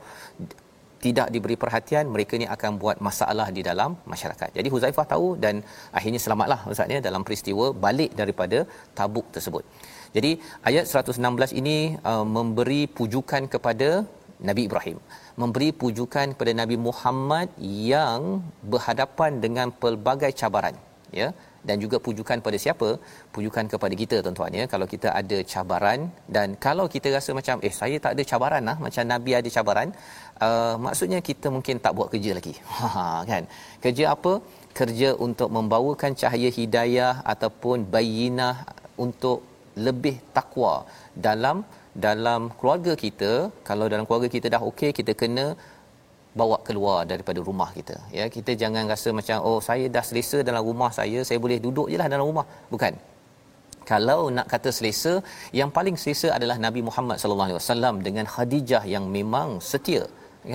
tidak 1.04 1.28
diberi 1.34 1.56
perhatian 1.62 2.04
mereka 2.14 2.34
ni 2.42 2.46
akan 2.54 2.72
buat 2.82 2.96
masalah 3.08 3.46
di 3.56 3.62
dalam 3.68 3.90
masyarakat. 4.12 4.50
Jadi 4.58 4.68
Huzaifah 4.74 5.06
tahu 5.12 5.28
dan 5.44 5.54
akhirnya 5.98 6.20
selamatlah 6.24 6.60
ustaz 6.72 6.94
ya 6.94 7.00
dalam 7.08 7.24
peristiwa 7.26 7.66
balik 7.86 8.12
daripada 8.20 8.60
Tabuk 8.98 9.26
tersebut. 9.36 9.64
Jadi 10.16 10.30
ayat 10.68 10.84
116 11.00 11.58
ini 11.60 11.78
uh, 12.10 12.24
memberi 12.36 12.80
pujukan 12.98 13.44
kepada 13.54 13.88
Nabi 14.48 14.62
Ibrahim, 14.68 14.98
memberi 15.42 15.68
pujukan 15.82 16.26
kepada 16.34 16.52
Nabi 16.62 16.76
Muhammad 16.88 17.48
yang 17.94 18.20
berhadapan 18.72 19.32
dengan 19.44 19.68
pelbagai 19.82 20.30
cabaran, 20.40 20.76
ya 21.20 21.28
dan 21.68 21.76
juga 21.84 21.96
pujukan 22.06 22.38
pada 22.46 22.58
siapa 22.64 22.88
pujukan 23.34 23.64
kepada 23.72 23.94
kita 24.02 24.16
tuan-tuan 24.24 24.52
ya 24.60 24.64
kalau 24.72 24.86
kita 24.92 25.08
ada 25.20 25.38
cabaran 25.52 26.00
dan 26.36 26.48
kalau 26.66 26.86
kita 26.94 27.08
rasa 27.16 27.30
macam 27.38 27.56
eh 27.68 27.74
saya 27.80 27.96
tak 28.04 28.12
ada 28.16 28.24
cabaran 28.30 28.62
lah 28.70 28.76
macam 28.84 29.04
nabi 29.12 29.32
ada 29.40 29.50
cabaran 29.56 29.90
uh, 30.46 30.74
maksudnya 30.86 31.20
kita 31.28 31.46
mungkin 31.56 31.76
tak 31.84 31.94
buat 31.98 32.08
kerja 32.12 32.32
lagi. 32.38 32.54
Ha 32.94 33.04
kan? 33.30 33.44
Kerja 33.84 34.04
apa? 34.14 34.32
Kerja 34.78 35.08
untuk 35.26 35.48
membawakan 35.56 36.12
cahaya 36.20 36.50
hidayah 36.58 37.14
ataupun 37.32 37.86
bayinah 37.94 38.54
untuk 39.04 39.38
lebih 39.86 40.16
takwa 40.36 40.72
dalam 41.26 41.58
dalam 42.06 42.40
keluarga 42.58 42.92
kita 43.04 43.32
kalau 43.68 43.86
dalam 43.92 44.04
keluarga 44.06 44.28
kita 44.34 44.46
dah 44.54 44.62
okey 44.70 44.90
kita 44.98 45.12
kena 45.20 45.46
bawa 46.40 46.56
keluar 46.66 46.98
daripada 47.10 47.40
rumah 47.48 47.70
kita. 47.76 47.96
Ya 48.18 48.24
kita 48.36 48.52
jangan 48.62 48.84
rasa 48.92 49.08
macam 49.18 49.36
oh 49.48 49.58
saya 49.68 49.86
dah 49.96 50.04
selesa 50.08 50.38
dalam 50.48 50.62
rumah 50.70 50.90
saya 50.98 51.20
saya 51.28 51.38
boleh 51.44 51.58
duduk 51.66 51.86
je 51.92 51.96
lah 52.00 52.08
dalam 52.14 52.26
rumah. 52.30 52.46
Bukan. 52.74 52.94
Kalau 53.90 54.20
nak 54.36 54.46
kata 54.52 54.70
selesa 54.78 55.12
yang 55.58 55.70
paling 55.76 55.96
selesa 56.00 56.28
adalah 56.36 56.56
Nabi 56.66 56.80
Muhammad 56.88 57.16
sallallahu 57.20 57.48
alaihi 57.48 57.60
wasallam 57.62 57.94
dengan 58.06 58.26
Khadijah 58.32 58.82
yang 58.94 59.04
memang 59.16 59.48
setia 59.70 60.02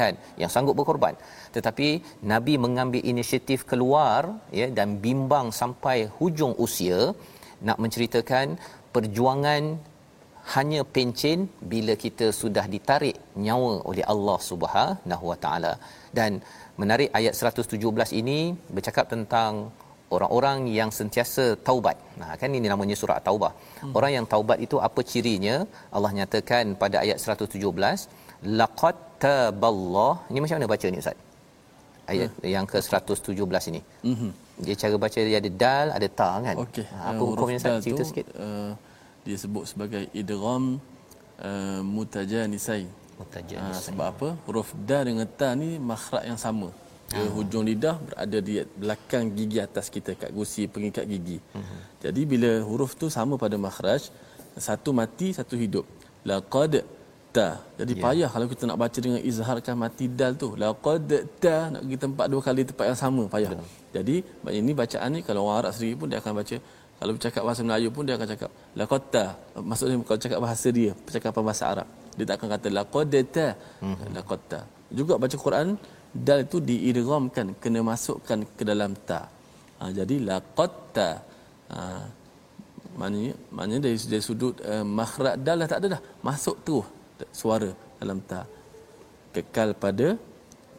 kan 0.02 0.14
yang 0.42 0.52
sanggup 0.54 0.76
berkorban 0.80 1.16
tetapi 1.56 1.88
nabi 2.34 2.54
mengambil 2.66 3.02
inisiatif 3.12 3.62
keluar 3.72 4.22
ya 4.60 4.68
dan 4.78 4.98
bimbang 5.06 5.50
sampai 5.62 5.98
hujung 6.18 6.54
usia 6.66 7.00
nak 7.68 7.80
menceritakan 7.84 8.48
perjuangan 8.96 9.64
hanya 10.56 10.82
pencen 10.96 11.40
bila 11.74 11.94
kita 12.04 12.28
sudah 12.42 12.66
ditarik 12.74 13.16
nyawa 13.46 13.74
oleh 13.90 14.04
Allah 14.14 14.38
Subhanahu 14.50 15.26
Wa 15.32 15.38
Taala 15.44 15.74
dan 16.18 16.44
menarik 16.82 17.10
ayat 17.20 17.34
117 17.40 18.20
ini 18.22 18.40
bercakap 18.76 19.08
tentang 19.14 19.72
orang-orang 20.16 20.58
yang 20.78 20.90
sentiasa 21.00 21.46
taubat. 21.68 21.98
Nah 22.22 22.32
kan 22.42 22.52
ini 22.58 22.68
namanya 22.74 22.96
surah 23.02 23.20
taubah. 23.28 23.52
Hmm. 23.82 23.94
Orang 23.98 24.12
yang 24.18 24.26
taubat 24.34 24.60
itu 24.66 24.78
apa 24.88 25.02
cirinya? 25.12 25.56
Allah 25.96 26.12
nyatakan 26.20 26.76
pada 26.84 26.98
ayat 27.04 27.18
117 27.18 27.58
laqad 28.60 28.96
taballah. 29.24 30.14
Ini 30.30 30.40
macam 30.44 30.56
mana 30.60 30.70
baca 30.74 30.86
ni 30.92 31.00
ustaz? 31.04 31.18
Ayat 32.12 32.30
hmm. 32.36 32.52
yang 32.56 32.66
ke-117 32.68 33.64
ini. 33.72 33.82
Mhm. 34.14 34.30
Dia 34.66 34.76
cara 34.82 34.96
baca 35.00 35.20
dia 35.30 35.38
ada 35.40 35.52
dal, 35.64 35.88
ada 35.98 36.08
ta 36.20 36.32
kan? 36.46 36.56
Okay. 36.68 36.86
Ha, 36.92 36.98
apa 37.16 37.22
uh, 37.24 37.28
hukumnya 37.32 37.58
ustaz? 37.64 37.80
Cerita 37.88 38.04
sikit. 38.10 38.28
Uh, 38.36 38.72
dia 39.24 39.38
sebut 39.40 39.64
sebagai 39.72 40.04
idgham 40.12 40.64
uh, 41.40 41.82
mutajanisai. 41.96 42.86
Mutajanisai. 43.20 43.80
Uh, 43.80 43.84
sebab 43.88 44.08
apa? 44.14 44.30
Huruf 44.46 44.76
da 44.90 45.00
dengan 45.08 45.28
ta 45.40 45.56
ni 45.56 45.80
makhraj 45.92 46.28
yang 46.28 46.40
sama. 46.46 46.70
Dia 47.14 47.24
uh 47.24 47.32
hujung 47.36 47.64
lidah 47.70 47.96
berada 48.08 48.38
di 48.48 48.54
belakang 48.82 49.26
gigi 49.38 49.60
atas 49.68 49.86
kita 49.96 50.12
kat 50.22 50.32
gusi 50.38 50.64
pengikat 50.74 51.06
gigi. 51.06 51.38
Uh-huh. 51.60 51.82
Jadi 52.04 52.22
bila 52.32 52.52
huruf 52.68 52.92
tu 53.02 53.08
sama 53.18 53.36
pada 53.44 53.56
makhraj, 53.66 54.10
satu 54.68 54.90
mati, 55.00 55.30
satu 55.40 55.56
hidup. 55.64 55.86
Laqad 56.30 56.82
ta. 57.36 57.48
Jadi 57.80 57.94
yeah. 57.98 58.04
payah 58.06 58.30
kalau 58.34 58.48
kita 58.52 58.64
nak 58.70 58.78
baca 58.84 59.00
dengan 59.06 59.22
izharkan 59.30 59.76
mati 59.84 60.06
dal 60.20 60.34
tu. 60.44 60.50
Laqad 60.64 61.12
ta 61.44 61.58
nak 61.74 61.82
pergi 61.86 61.98
tempat 62.06 62.26
dua 62.32 62.42
kali 62.48 62.62
tempat 62.70 62.86
yang 62.90 63.00
sama, 63.04 63.24
payah. 63.34 63.52
Betul. 63.52 63.68
Jadi 63.96 64.16
ini 64.60 64.72
bacaan 64.82 65.10
ni 65.16 65.20
kalau 65.28 65.42
orang 65.48 65.58
Arab 65.62 65.72
sendiri 65.76 65.96
pun 66.02 66.08
dia 66.12 66.20
akan 66.22 66.34
baca 66.40 66.58
kalau 67.00 67.12
bercakap 67.18 67.42
bahasa 67.48 67.62
Melayu 67.68 67.90
pun 67.96 68.04
dia 68.08 68.16
akan 68.18 68.28
cakap 68.34 68.50
laqatta. 68.80 69.26
Maksudnya 69.70 69.96
kalau 70.08 70.20
cakap 70.26 70.40
bahasa 70.46 70.68
dia, 70.78 70.92
percakapan 71.06 71.42
bahasa 71.50 71.64
Arab. 71.74 71.88
Dia 72.16 72.26
tak 72.30 72.36
akan 72.40 72.50
kata 72.56 72.68
laqadta. 72.78 73.48
Hmm. 73.84 73.98
Laqatta. 74.18 74.60
Juga 75.00 75.14
baca 75.24 75.36
Quran 75.46 75.68
dal 76.28 76.40
itu 76.46 76.58
diidghamkan, 76.70 77.48
kena 77.62 77.80
masukkan 77.92 78.40
ke 78.58 78.64
dalam 78.72 78.94
ta. 79.10 79.22
Ha, 79.82 79.90
jadi 80.00 80.16
laqatta. 80.30 81.10
Ha, 81.74 81.80
maknanya, 83.00 83.34
maknanya 83.56 83.82
dari, 83.90 83.98
dari 84.14 84.24
sudut 84.24 84.56
uh, 84.62 84.86
makhraj 85.00 85.36
dal 85.46 85.58
dah 85.60 85.70
tak 85.74 85.80
ada 85.82 85.88
dah. 85.98 86.02
Masuk 86.22 86.56
terus 86.66 86.88
suara 87.42 87.72
dalam 88.02 88.20
ta. 88.32 88.42
Kekal 89.36 89.70
pada 89.84 90.08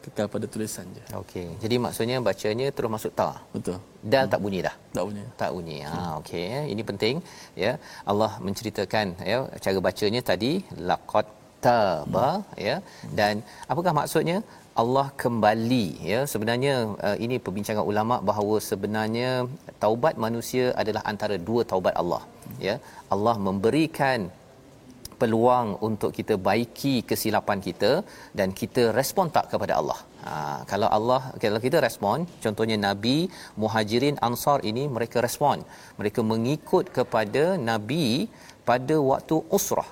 kekal 0.05 0.27
pada 0.33 0.45
tulisan 0.53 0.85
je. 0.97 1.03
Okey. 1.21 1.47
Jadi 1.63 1.75
maksudnya 1.85 2.17
bacanya 2.27 2.67
terus 2.75 2.91
masuk 2.95 3.11
ta. 3.19 3.29
Betul. 3.55 3.77
Dal 4.11 4.25
hmm. 4.25 4.33
tak 4.33 4.39
bunyi 4.43 4.59
dah. 4.67 4.75
Tak 4.95 5.03
bunyi. 5.07 5.23
Tak 5.41 5.49
bunyi. 5.55 5.77
Ha 5.85 5.95
hmm. 5.95 6.11
okey 6.19 6.43
ya. 6.55 6.61
Ini 6.73 6.81
penting 6.89 7.15
ya. 7.63 7.71
Allah 8.11 8.31
menceritakan 8.47 9.07
ya 9.31 9.37
cara 9.63 9.79
bacanya 9.87 10.21
tadi 10.31 10.51
laqad 10.89 11.25
taba 11.65 12.29
hmm. 12.29 12.53
ya. 12.67 12.75
Dan 13.19 13.41
apakah 13.71 13.93
maksudnya? 14.01 14.39
Allah 14.81 15.07
kembali 15.23 15.85
ya 16.11 16.17
sebenarnya 16.31 16.73
uh, 17.07 17.17
ini 17.25 17.35
perbincangan 17.43 17.85
ulama 17.91 18.15
bahawa 18.29 18.55
sebenarnya 18.69 19.29
taubat 19.83 20.15
manusia 20.25 20.65
adalah 20.81 21.01
antara 21.11 21.35
dua 21.49 21.61
taubat 21.71 21.95
Allah 22.01 22.19
ya 22.65 22.75
Allah 23.15 23.35
memberikan 23.47 24.27
peluang 25.21 25.67
untuk 25.87 26.11
kita 26.17 26.35
baiki 26.47 26.95
kesilapan 27.09 27.59
kita 27.67 27.91
dan 28.39 28.49
kita 28.59 28.83
respon 28.99 29.27
tak 29.35 29.45
kepada 29.51 29.73
Allah. 29.79 29.99
Ha, 30.25 30.31
kalau 30.71 30.89
Allah 30.97 31.21
kalau 31.43 31.59
kita 31.65 31.79
respon, 31.87 32.27
contohnya 32.45 32.77
Nabi 32.87 33.17
Muhajirin 33.61 34.17
Ansar 34.27 34.59
ini 34.71 34.85
mereka 34.97 35.19
respon. 35.27 35.59
Mereka 35.99 36.21
mengikut 36.33 36.87
kepada 36.97 37.43
Nabi 37.69 38.05
pada 38.69 38.97
waktu 39.11 39.37
usrah. 39.57 39.89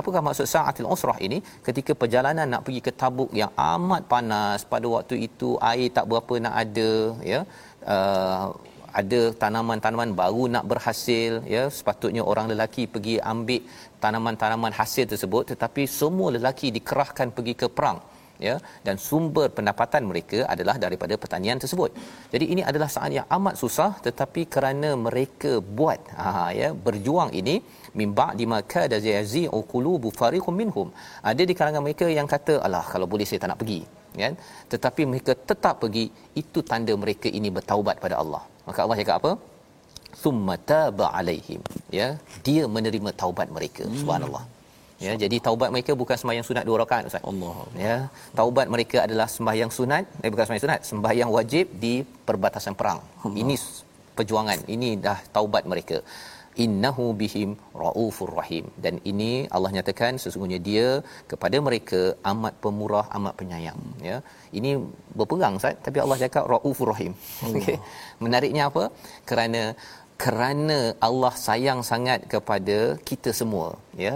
Apakah 0.00 0.20
maksud 0.26 0.46
sa'atil 0.52 0.88
usrah 0.94 1.18
ini? 1.26 1.38
Ketika 1.66 1.92
perjalanan 2.00 2.46
nak 2.52 2.62
pergi 2.66 2.80
ke 2.86 2.92
Tabuk 3.00 3.30
yang 3.40 3.52
amat 3.74 4.02
panas 4.12 4.66
pada 4.72 4.86
waktu 4.94 5.16
itu 5.26 5.50
air 5.70 5.88
tak 5.96 6.06
berapa 6.10 6.34
nak 6.46 6.54
ada 6.62 6.90
ya. 7.32 7.40
Uh, 7.94 8.46
ada 9.00 9.20
tanaman-tanaman 9.42 10.10
baru 10.20 10.44
nak 10.54 10.64
berhasil 10.72 11.32
ya 11.54 11.62
sepatutnya 11.78 12.22
orang 12.32 12.48
lelaki 12.52 12.84
pergi 12.94 13.16
ambil 13.32 13.62
tanaman-tanaman 14.04 14.74
hasil 14.80 15.06
tersebut 15.12 15.44
tetapi 15.52 15.84
semua 16.00 16.28
lelaki 16.36 16.68
dikerahkan 16.76 17.30
pergi 17.36 17.54
ke 17.62 17.68
perang 17.78 17.98
ya 18.46 18.54
dan 18.86 18.96
sumber 19.06 19.46
pendapatan 19.56 20.02
mereka 20.10 20.38
adalah 20.52 20.76
daripada 20.84 21.14
pertanian 21.22 21.58
tersebut. 21.62 21.90
Jadi 22.32 22.46
ini 22.52 22.62
adalah 22.70 22.88
saat 22.94 23.10
yang 23.18 23.26
amat 23.36 23.54
susah 23.62 23.90
tetapi 24.06 24.44
kerana 24.54 24.90
mereka 25.06 25.52
buat 25.78 26.00
ha 26.20 26.50
ya 26.60 26.70
berjuang 26.86 27.32
ini 27.40 27.56
mimba 28.00 28.28
di 28.40 28.46
maka 28.54 28.82
da 28.92 28.98
yazi 29.16 29.44
qulubu 29.72 30.10
fariqum 30.20 30.56
minhum. 30.62 30.88
Ada 31.32 31.42
di 31.50 31.56
kalangan 31.60 31.84
mereka 31.86 32.08
yang 32.18 32.30
kata 32.34 32.56
alah 32.68 32.84
kalau 32.94 33.08
boleh 33.14 33.28
saya 33.30 33.42
tak 33.44 33.52
nak 33.52 33.60
pergi 33.62 33.82
kan 34.22 34.34
tetapi 34.72 35.02
mereka 35.10 35.32
tetap 35.50 35.74
pergi 35.82 36.04
itu 36.42 36.58
tanda 36.70 36.94
mereka 37.04 37.28
ini 37.38 37.50
bertaubat 37.58 37.98
pada 38.04 38.18
Allah. 38.22 38.42
Maka 38.68 38.78
Allah 38.84 38.98
cakap 39.00 39.16
apa? 39.20 39.32
Summa 40.22 40.54
taba 40.70 41.06
alaihim 41.18 41.60
ya 41.98 42.08
dia 42.46 42.64
menerima 42.76 43.10
taubat 43.22 43.48
mereka 43.56 43.84
hmm. 43.86 43.98
subhanallah 44.00 44.44
Ya, 45.04 45.12
jadi 45.22 45.36
taubat 45.46 45.68
mereka 45.74 45.92
bukan 46.02 46.16
sembahyang 46.20 46.46
sunat 46.48 46.64
dua 46.68 46.76
rakaat 46.82 47.10
Ustaz. 47.10 47.24
Allah. 47.30 47.56
Ya, 47.86 47.96
taubat 48.38 48.66
mereka 48.74 48.98
adalah 49.06 49.26
sembahyang 49.36 49.70
sunat, 49.78 50.04
eh 50.22 50.30
bukan 50.32 50.44
sembahyang 50.46 50.64
sunat, 50.66 50.80
sembahyang 50.90 51.30
wajib 51.36 51.66
di 51.84 51.94
perbatasan 52.28 52.74
perang. 52.78 53.00
Allah. 53.02 53.40
Ini 53.42 53.54
perjuangan. 54.18 54.58
Ini 54.74 54.88
dah 55.06 55.18
taubat 55.36 55.66
mereka. 55.72 55.98
Innahu 56.64 57.04
bihim 57.20 57.50
raufur 57.82 58.30
rahim. 58.38 58.64
Dan 58.84 58.94
ini 59.10 59.30
Allah 59.54 59.70
nyatakan 59.76 60.20
sesungguhnya 60.22 60.60
dia 60.68 60.88
kepada 61.30 61.56
mereka 61.66 62.00
amat 62.32 62.54
pemurah, 62.64 63.06
amat 63.18 63.34
penyayang. 63.40 63.80
Ya. 64.08 64.16
Ini 64.58 64.70
berperang 65.18 65.58
Ustaz, 65.60 65.76
tapi 65.86 65.98
Allah 66.04 66.18
cakap 66.24 66.46
raufur 66.52 66.88
rahim. 66.94 67.12
Okey. 67.50 67.78
Menariknya 68.24 68.64
apa? 68.70 68.84
Kerana 69.30 69.62
kerana 70.24 70.78
Allah 71.06 71.34
sayang 71.46 71.80
sangat 71.82 72.20
kepada 72.32 72.78
kita 73.08 73.30
semua, 73.40 73.68
ya 74.04 74.14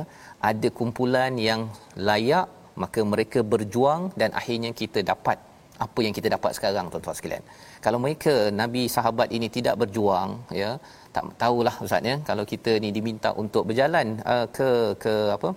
ada 0.51 0.69
kumpulan 0.79 1.35
yang 1.49 1.67
layak 2.09 2.47
maka 2.83 3.01
mereka 3.13 3.43
berjuang 3.53 4.03
dan 4.21 4.31
akhirnya 4.41 4.71
kita 4.81 5.03
dapat 5.13 5.39
apa 5.85 6.01
yang 6.05 6.15
kita 6.15 6.29
dapat 6.35 6.53
sekarang 6.59 6.87
tuan-tuan 6.91 7.17
sekalian. 7.19 7.45
Kalau 7.85 7.99
mereka 8.05 8.35
nabi 8.61 8.83
sahabat 8.97 9.29
ini 9.37 9.47
tidak 9.57 9.75
berjuang 9.83 10.31
ya 10.63 10.71
tak 11.19 11.29
tahulah 11.43 11.75
ustaz 11.87 12.11
ya 12.11 12.17
kalau 12.29 12.45
kita 12.53 12.75
ni 12.85 12.91
diminta 12.97 13.31
untuk 13.43 13.63
berjalan 13.71 14.09
uh, 14.33 14.47
ke 14.57 14.69
ke 15.05 15.15
apa 15.37 15.51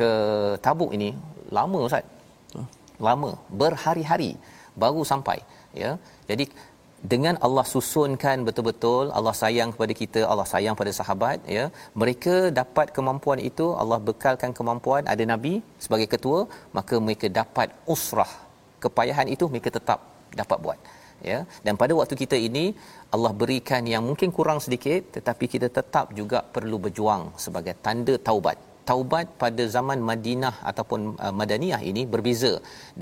ke 0.00 0.10
Tabuk 0.66 0.90
ini 0.98 1.10
lama 1.58 1.80
ustaz. 1.88 2.04
Lama 3.06 3.30
berhari-hari 3.60 4.30
baru 4.82 5.02
sampai 5.12 5.38
ya. 5.82 5.90
Jadi 6.30 6.44
dengan 7.12 7.34
Allah 7.46 7.64
susunkan 7.72 8.44
betul-betul 8.46 9.04
Allah 9.18 9.34
sayang 9.40 9.70
kepada 9.74 9.94
kita 10.00 10.20
Allah 10.32 10.46
sayang 10.52 10.74
pada 10.80 10.92
sahabat 10.98 11.38
ya 11.56 11.64
mereka 12.00 12.34
dapat 12.60 12.94
kemampuan 12.96 13.40
itu 13.50 13.66
Allah 13.82 13.98
bekalkan 14.08 14.52
kemampuan 14.58 15.02
ada 15.12 15.24
nabi 15.32 15.54
sebagai 15.84 16.08
ketua 16.14 16.40
maka 16.78 16.96
mereka 17.06 17.26
dapat 17.40 17.70
usrah 17.94 18.32
kepayahan 18.84 19.30
itu 19.34 19.46
mereka 19.52 19.70
tetap 19.78 19.98
dapat 20.40 20.58
buat 20.66 20.78
ya. 21.30 21.38
Dan 21.66 21.74
pada 21.82 21.92
waktu 22.00 22.14
kita 22.22 22.36
ini 22.48 22.64
Allah 23.14 23.32
berikan 23.42 23.82
yang 23.92 24.02
mungkin 24.08 24.30
kurang 24.38 24.60
sedikit 24.64 25.00
tetapi 25.16 25.46
kita 25.54 25.68
tetap 25.78 26.06
juga 26.20 26.40
perlu 26.54 26.78
berjuang 26.84 27.24
sebagai 27.44 27.74
tanda 27.86 28.16
taubat. 28.28 28.58
Taubat 28.90 29.26
pada 29.42 29.62
zaman 29.74 29.98
Madinah 30.08 30.54
ataupun 30.70 31.00
uh, 31.24 31.34
Madaniyah 31.40 31.80
ini 31.90 32.02
berbeza 32.14 32.52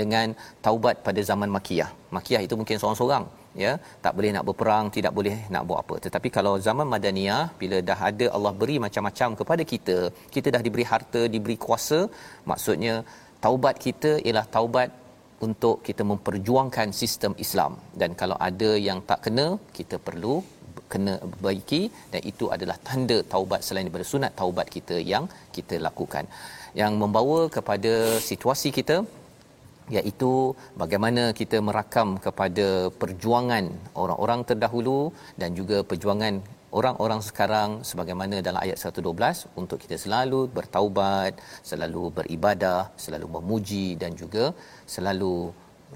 dengan 0.01 0.37
taubat 0.67 0.97
pada 1.07 1.21
zaman 1.31 1.49
Makiyah. 1.57 1.91
Makiyah 2.17 2.43
itu 2.47 2.55
mungkin 2.61 2.77
seorang-seorang 2.81 3.25
ya. 3.65 3.73
Tak 4.05 4.13
boleh 4.17 4.31
nak 4.37 4.45
berperang 4.49 4.87
tidak 4.97 5.13
boleh 5.19 5.37
nak 5.55 5.65
buat 5.69 5.81
apa. 5.85 5.97
Tetapi 6.07 6.29
kalau 6.37 6.55
zaman 6.67 6.87
madaniyah 6.93 7.43
bila 7.63 7.79
dah 7.91 7.99
ada 8.11 8.27
Allah 8.37 8.53
beri 8.61 8.77
macam-macam 8.87 9.31
kepada 9.41 9.65
kita 9.73 9.97
kita 10.35 10.49
dah 10.57 10.63
diberi 10.67 10.87
harta 10.93 11.23
diberi 11.35 11.57
kuasa 11.67 12.01
maksudnya 12.53 12.95
taubat 13.45 13.77
kita 13.87 14.11
ialah 14.27 14.47
taubat 14.57 15.00
untuk 15.47 15.77
kita 15.89 16.03
memperjuangkan 16.13 16.89
sistem 17.01 17.33
Islam. 17.45 17.75
Dan 18.01 18.11
kalau 18.21 18.37
ada 18.49 18.71
yang 18.89 18.99
tak 19.11 19.21
kena 19.27 19.47
kita 19.79 19.99
perlu 20.09 20.35
kena 20.93 21.15
baiki 21.45 21.83
dan 22.13 22.23
itu 22.31 22.45
adalah 22.55 22.77
tanda 22.89 23.19
taubat 23.33 23.61
selain 23.67 23.87
daripada 23.87 24.07
sunat 24.13 24.33
taubat 24.41 24.67
kita 24.77 24.97
yang 25.13 25.25
kita 25.57 25.77
lakukan. 25.87 26.27
Yang 26.81 26.93
membawa 27.03 27.41
kepada 27.57 27.93
situasi 28.31 28.71
kita 28.79 28.97
iaitu 29.99 30.33
bagaimana 30.83 31.23
kita 31.41 31.59
merakam 31.69 32.09
kepada 32.27 32.67
perjuangan 33.01 33.65
orang-orang 34.03 34.41
terdahulu 34.51 35.01
dan 35.41 35.51
juga 35.59 35.79
perjuangan 35.91 36.35
orang-orang 36.79 37.21
sekarang 37.29 37.71
sebagaimana 37.91 38.37
dalam 38.47 38.61
ayat 38.65 38.79
112 38.79 39.59
untuk 39.61 39.79
kita 39.83 39.97
selalu 40.05 40.41
bertaubat, 40.57 41.33
selalu 41.71 42.03
beribadah, 42.19 42.81
selalu 43.05 43.27
memuji 43.37 43.87
dan 44.03 44.15
juga 44.23 44.45
selalu 44.95 45.35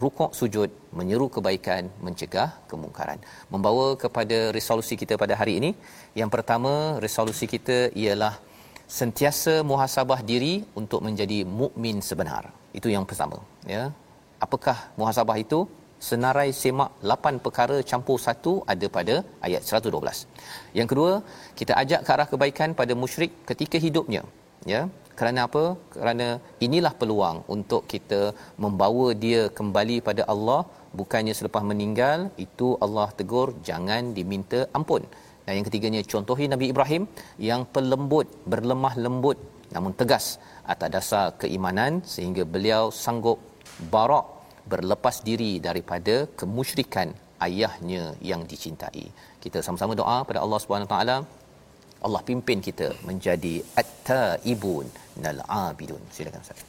rukuk 0.03 0.33
sujud 0.39 0.71
menyeru 0.99 1.27
kebaikan 1.35 1.87
mencegah 2.07 2.51
kemungkaran. 2.71 3.19
Membawa 3.53 3.87
kepada 4.05 4.39
resolusi 4.57 4.95
kita 5.03 5.15
pada 5.23 5.35
hari 5.41 5.55
ini 5.61 5.71
yang 6.21 6.31
pertama 6.35 6.99
resolusi 7.07 7.47
kita 7.55 7.79
ialah 7.95 8.35
sentiasa 8.99 9.55
muhasabah 9.71 10.21
diri 10.31 10.55
untuk 10.81 11.01
menjadi 11.07 11.39
mukmin 11.61 11.99
sebenar. 12.09 12.51
Itu 12.79 12.91
yang 12.91 13.07
pertama 13.11 13.39
ya. 13.75 13.85
Apakah 14.45 14.77
muhasabah 14.99 15.39
itu 15.45 15.61
senarai 16.09 16.49
semak 16.63 16.91
8 17.13 17.45
perkara 17.45 17.77
campur 17.91 18.17
satu 18.27 18.53
ada 18.73 18.87
pada 18.97 19.17
ayat 19.47 19.63
112 19.81 20.79
yang 20.79 20.89
kedua 20.93 21.13
kita 21.61 21.73
ajak 21.83 22.01
ke 22.07 22.11
arah 22.17 22.29
kebaikan 22.33 22.71
pada 22.81 22.95
musyrik 23.03 23.33
ketika 23.51 23.79
hidupnya. 23.87 24.25
Ya 24.73 24.81
kerana 25.19 25.41
apa? 25.49 25.63
Kerana 25.95 26.27
inilah 26.67 26.93
peluang 27.01 27.37
untuk 27.55 27.83
kita 27.93 28.21
membawa 28.65 29.07
dia 29.25 29.43
kembali 29.59 29.97
pada 30.09 30.23
Allah 30.33 30.61
bukannya 31.01 31.35
selepas 31.39 31.63
meninggal 31.71 32.19
itu 32.47 32.69
Allah 32.85 33.09
tegur 33.19 33.49
jangan 33.69 34.11
diminta 34.19 34.61
ampun. 34.79 35.03
Dan 35.45 35.53
yang 35.57 35.67
ketiganya 35.69 36.01
contohi 36.13 36.45
Nabi 36.53 36.67
Ibrahim 36.73 37.03
yang 37.49 37.63
pelembut 37.75 38.27
berlemah 38.53 38.95
lembut 39.05 39.39
namun 39.75 39.93
tegas 40.01 40.27
atas 40.73 40.89
dasar 40.95 41.25
keimanan 41.41 41.93
sehingga 42.15 42.43
beliau 42.55 42.85
sanggup 43.05 43.39
barak 43.95 44.27
berlepas 44.72 45.16
diri 45.28 45.52
daripada 45.68 46.16
kemusyrikan 46.40 47.10
ayahnya 47.48 48.04
yang 48.30 48.42
dicintai. 48.52 49.06
Kita 49.44 49.60
sama-sama 49.66 49.94
doa 50.02 50.18
pada 50.30 50.40
Allah 50.46 50.60
Subhanahu 50.64 50.92
taala 50.94 51.18
Allah 52.08 52.22
pimpin 52.30 52.60
kita 52.68 52.88
menjadi 53.10 53.56
at-taibun 53.82 54.88
nal 55.24 55.40
abidun. 55.68 56.00
Silakan 56.16 56.44
Ustaz. 56.46 56.64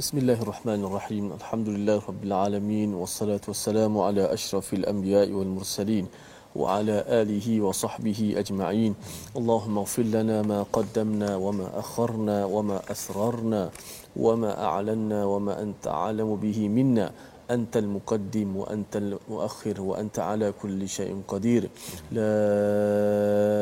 Bismillahirrahmanirrahim. 0.00 1.24
Alhamdulillahirabbil 1.38 2.34
alamin 2.46 2.90
wassalatu 3.02 3.52
wassalamu 3.52 4.06
ala 4.08 4.24
asyrafil 4.36 4.86
anbiya'i 4.94 5.32
wal 5.38 5.52
mursalin. 5.58 6.08
وعلى 6.50 6.96
آله 7.22 7.46
وصحبه 7.60 8.34
أجمعين 8.42 8.92
اللهم 9.38 9.74
اغفر 9.78 10.02
لنا 10.02 10.42
ما 10.42 10.60
قدمنا 10.72 11.30
وما 11.36 11.78
أخرنا 11.78 12.44
وما 12.44 12.78
أسررنا 12.90 13.70
وما 14.17 14.63
أعلنا 14.63 15.25
وما 15.25 15.61
أنت 15.61 15.87
أعلم 15.87 16.35
به 16.35 16.69
منا. 16.69 17.11
أنت 17.51 17.77
المقدم 17.77 18.55
وأنت 18.55 18.95
المؤخر 18.95 19.81
وأنت 19.81 20.19
على 20.19 20.51
كل 20.61 20.89
شيء 20.89 21.21
قدير. 21.27 21.69
لا 22.11 22.33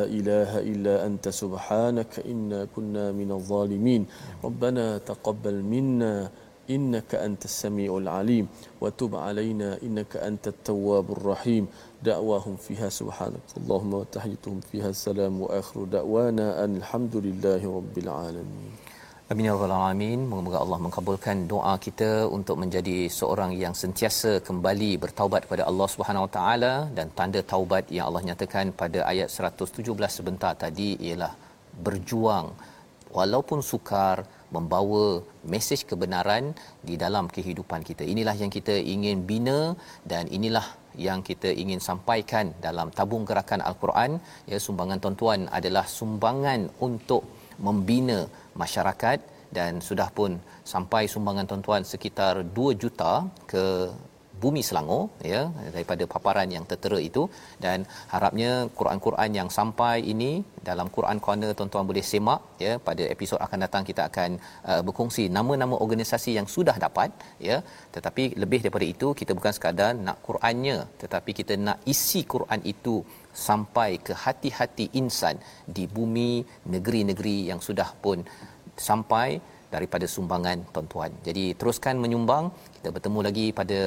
إله 0.08 0.60
إلا 0.60 1.06
أنت 1.06 1.30
سبحانك 1.30 2.24
إنا 2.24 2.68
كنا 2.76 3.12
من 3.12 3.32
الظالمين. 3.32 4.06
ربنا 4.44 4.98
تقبل 4.98 5.62
منا 5.62 6.30
إنك 6.70 7.16
أنت 7.16 7.46
السميع 7.46 7.98
العليم. 7.98 8.48
وتب 8.82 9.16
علينا 9.16 9.84
إنك 9.84 10.18
أنت 10.18 10.48
التواب 10.48 11.12
الرحيم. 11.12 11.68
دعواهم 12.04 12.56
فيها 12.56 12.90
سبحانك. 12.90 13.44
اللهم 13.58 13.94
وتحيتهم 13.94 14.60
فيها 14.72 14.90
السلام. 14.90 15.42
وآخر 15.42 15.84
دعوانا 15.84 16.64
أن 16.64 16.76
الحمد 16.76 17.16
لله 17.16 17.62
رب 17.78 17.98
العالمين. 17.98 18.83
Amin 19.34 19.48
ya 19.50 19.54
rabbal 19.56 19.72
alamin. 19.76 20.20
Moga-moga 20.30 20.58
Allah 20.64 20.78
mengabulkan 20.86 21.38
doa 21.52 21.72
kita 21.86 22.10
untuk 22.38 22.56
menjadi 22.62 22.98
seorang 23.16 23.52
yang 23.62 23.74
sentiasa 23.80 24.32
kembali 24.48 24.90
bertaubat 25.04 25.42
kepada 25.46 25.64
Allah 25.70 25.88
Subhanahu 25.94 26.26
Wa 26.26 26.32
Taala 26.36 26.74
dan 26.98 27.08
tanda 27.18 27.42
taubat 27.54 27.90
yang 27.96 28.06
Allah 28.10 28.22
nyatakan 28.28 28.66
pada 28.82 29.00
ayat 29.12 29.34
117 29.34 30.18
sebentar 30.18 30.54
tadi 30.64 30.90
ialah 31.08 31.34
berjuang 31.88 32.48
walaupun 33.18 33.66
sukar 33.72 34.18
membawa 34.56 35.06
mesej 35.54 35.82
kebenaran 35.90 36.54
di 36.90 36.98
dalam 37.04 37.26
kehidupan 37.36 37.82
kita. 37.90 38.06
Inilah 38.14 38.38
yang 38.44 38.54
kita 38.58 38.78
ingin 38.96 39.26
bina 39.32 39.60
dan 40.14 40.30
inilah 40.38 40.68
yang 41.08 41.26
kita 41.30 41.50
ingin 41.64 41.82
sampaikan 41.90 42.54
dalam 42.68 42.94
tabung 42.98 43.26
gerakan 43.30 43.66
al-Quran 43.70 44.12
ya 44.52 44.62
sumbangan 44.68 45.02
tuan-tuan 45.02 45.50
adalah 45.60 45.86
sumbangan 45.98 46.70
untuk 46.88 47.24
membina 47.68 48.20
masyarakat 48.62 49.20
dan 49.58 49.82
sudah 49.90 50.10
pun 50.18 50.32
sampai 50.74 51.04
sumbangan 51.14 51.46
tuan-tuan 51.50 51.84
sekitar 51.92 52.34
2 52.58 52.82
juta 52.82 53.14
ke 53.52 53.66
bumi 54.44 54.62
Selangor 54.68 55.04
ya 55.32 55.42
daripada 55.76 56.04
paparan 56.14 56.50
yang 56.56 56.66
tertera 56.72 57.00
itu. 57.10 57.24
Dan 57.66 57.80
harapnya 58.14 58.52
Quran-Quran 58.80 59.32
yang 59.40 59.50
sampai 59.58 59.96
ini 60.14 60.32
dalam 60.70 60.88
Quran 60.96 61.20
Corner 61.26 61.52
tuan-tuan 61.58 61.88
boleh 61.92 62.06
semak 62.12 62.42
ya 62.66 62.74
pada 62.88 63.04
episod 63.16 63.40
akan 63.46 63.60
datang 63.66 63.84
kita 63.90 64.02
akan 64.10 64.32
uh, 64.72 64.82
berkongsi 64.88 65.26
nama-nama 65.38 65.76
organisasi 65.86 66.34
yang 66.40 66.48
sudah 66.56 66.76
dapat 66.86 67.10
ya. 67.50 67.58
Tetapi 67.96 68.24
lebih 68.44 68.60
daripada 68.66 68.88
itu 68.94 69.10
kita 69.22 69.32
bukan 69.38 69.54
sekadar 69.58 69.92
nak 70.08 70.20
Qurannya 70.26 70.78
tetapi 71.02 71.32
kita 71.40 71.54
nak 71.68 71.78
isi 71.94 72.22
Quran 72.34 72.62
itu 72.74 72.96
sampai 73.34 73.90
ke 74.08 74.14
hati-hati 74.24 74.86
insan 75.02 75.36
di 75.66 75.84
bumi 75.96 76.32
negeri-negeri 76.74 77.38
yang 77.50 77.60
sudah 77.68 77.90
pun 78.04 78.22
sampai 78.78 79.42
daripada 79.74 80.06
sumbangan 80.16 80.58
tuan-tuan. 80.74 81.12
Jadi 81.28 81.58
teruskan 81.58 81.98
menyumbang. 82.04 82.54
Kita 82.78 82.90
bertemu 82.96 83.20
lagi 83.28 83.46
pada 83.60 83.80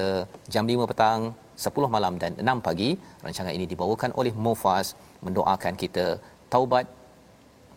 jam 0.50 0.66
5 0.66 0.90
petang, 0.90 1.20
10 1.54 1.94
malam 1.96 2.14
dan 2.22 2.34
6 2.34 2.66
pagi. 2.66 2.90
Rancangan 3.24 3.54
ini 3.58 3.66
dibawakan 3.72 4.10
oleh 4.20 4.34
Mufas 4.34 4.98
mendoakan 5.26 5.74
kita 5.82 6.18
taubat, 6.50 6.86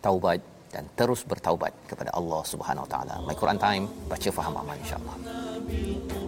taubat 0.02 0.40
dan 0.74 0.84
terus 0.98 1.22
bertaubat 1.30 1.72
kepada 1.90 2.10
Allah 2.18 2.42
Subhanahu 2.52 2.86
Wa 2.86 2.90
Taala. 2.94 3.14
My 3.26 3.36
Quran 3.40 3.58
Time, 3.66 3.84
baca 4.10 4.30
faham 4.38 4.54
aman 4.62 4.76
insya-Allah. 4.82 6.19